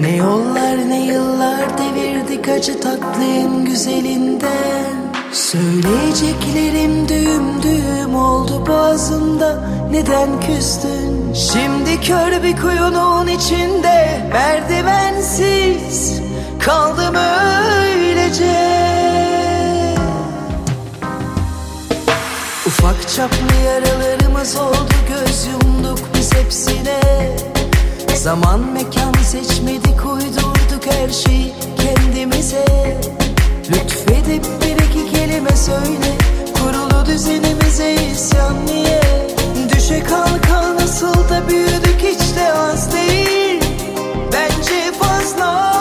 Ne 0.00 0.16
yollar 0.16 0.88
ne 0.88 1.06
yıllar 1.06 1.60
devirdik 1.78 2.48
acı 2.48 2.80
tatlının 2.80 3.64
güzelinden 3.64 5.05
Söyleyeceklerim 5.36 7.08
düğüm 7.08 7.62
düğüm 7.62 8.14
oldu 8.14 8.66
boğazımda. 8.66 9.68
Neden 9.90 10.40
küstün? 10.40 11.34
Şimdi 11.34 12.00
kör 12.00 12.42
bir 12.42 12.56
kuyunun 12.56 13.26
içinde 13.26 14.28
Merdivensiz 14.32 16.20
kaldım 16.60 17.14
öylece. 17.14 18.76
Ufak 22.66 23.08
çaplı 23.16 23.56
yaralarımız 23.66 24.56
oldu 24.56 24.94
göz 25.08 25.46
yumduk 25.46 25.98
biz 26.14 26.34
hepsine. 26.34 27.00
Zaman 28.14 28.60
mekan 28.60 29.12
seçmedik 29.22 30.06
uydurduk 30.06 30.86
her 30.90 31.08
şeyi 31.08 31.52
kendimize. 31.76 32.64
Lütfedip 33.70 34.44
bir 34.62 34.85
kelime 35.46 35.56
söyle 35.56 36.16
Kurulu 36.54 37.06
düzenimize 37.06 37.94
isyan 37.94 38.66
niye? 38.66 39.00
Düşe 39.74 40.02
kalka 40.02 40.74
nasıl 40.74 41.28
da 41.28 41.48
büyüdük 41.48 42.00
hiç 42.02 42.36
de 42.36 42.52
az 42.52 42.92
değil. 42.92 43.62
Bence 44.32 44.92
fazla 44.98 45.75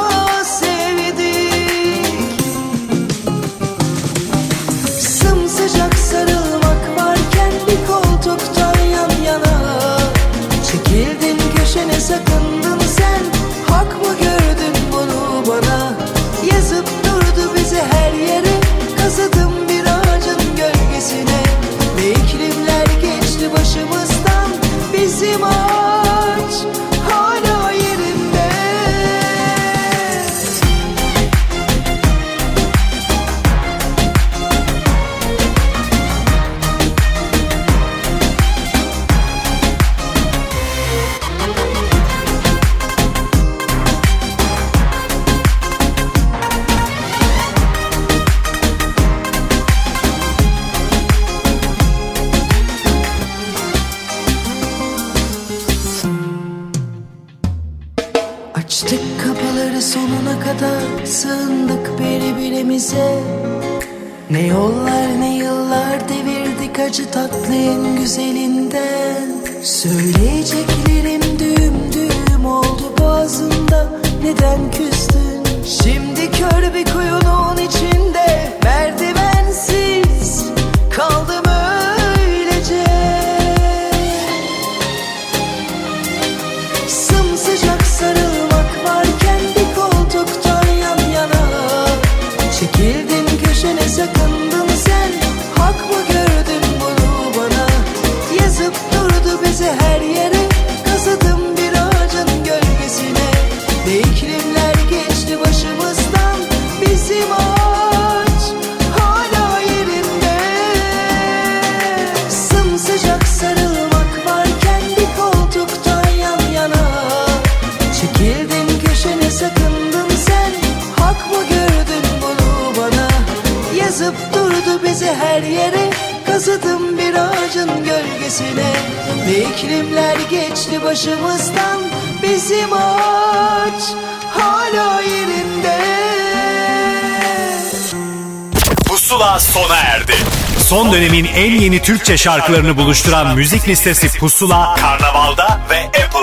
en 141.35 141.51
yeni 141.51 141.81
Türkçe 141.81 142.17
şarkılarını 142.17 142.77
buluşturan 142.77 143.35
müzik 143.35 143.67
listesi 143.67 144.19
Pusula, 144.19 144.75
Karnaval'da 144.75 145.59
ve 145.69 145.85
Apple 145.85 146.14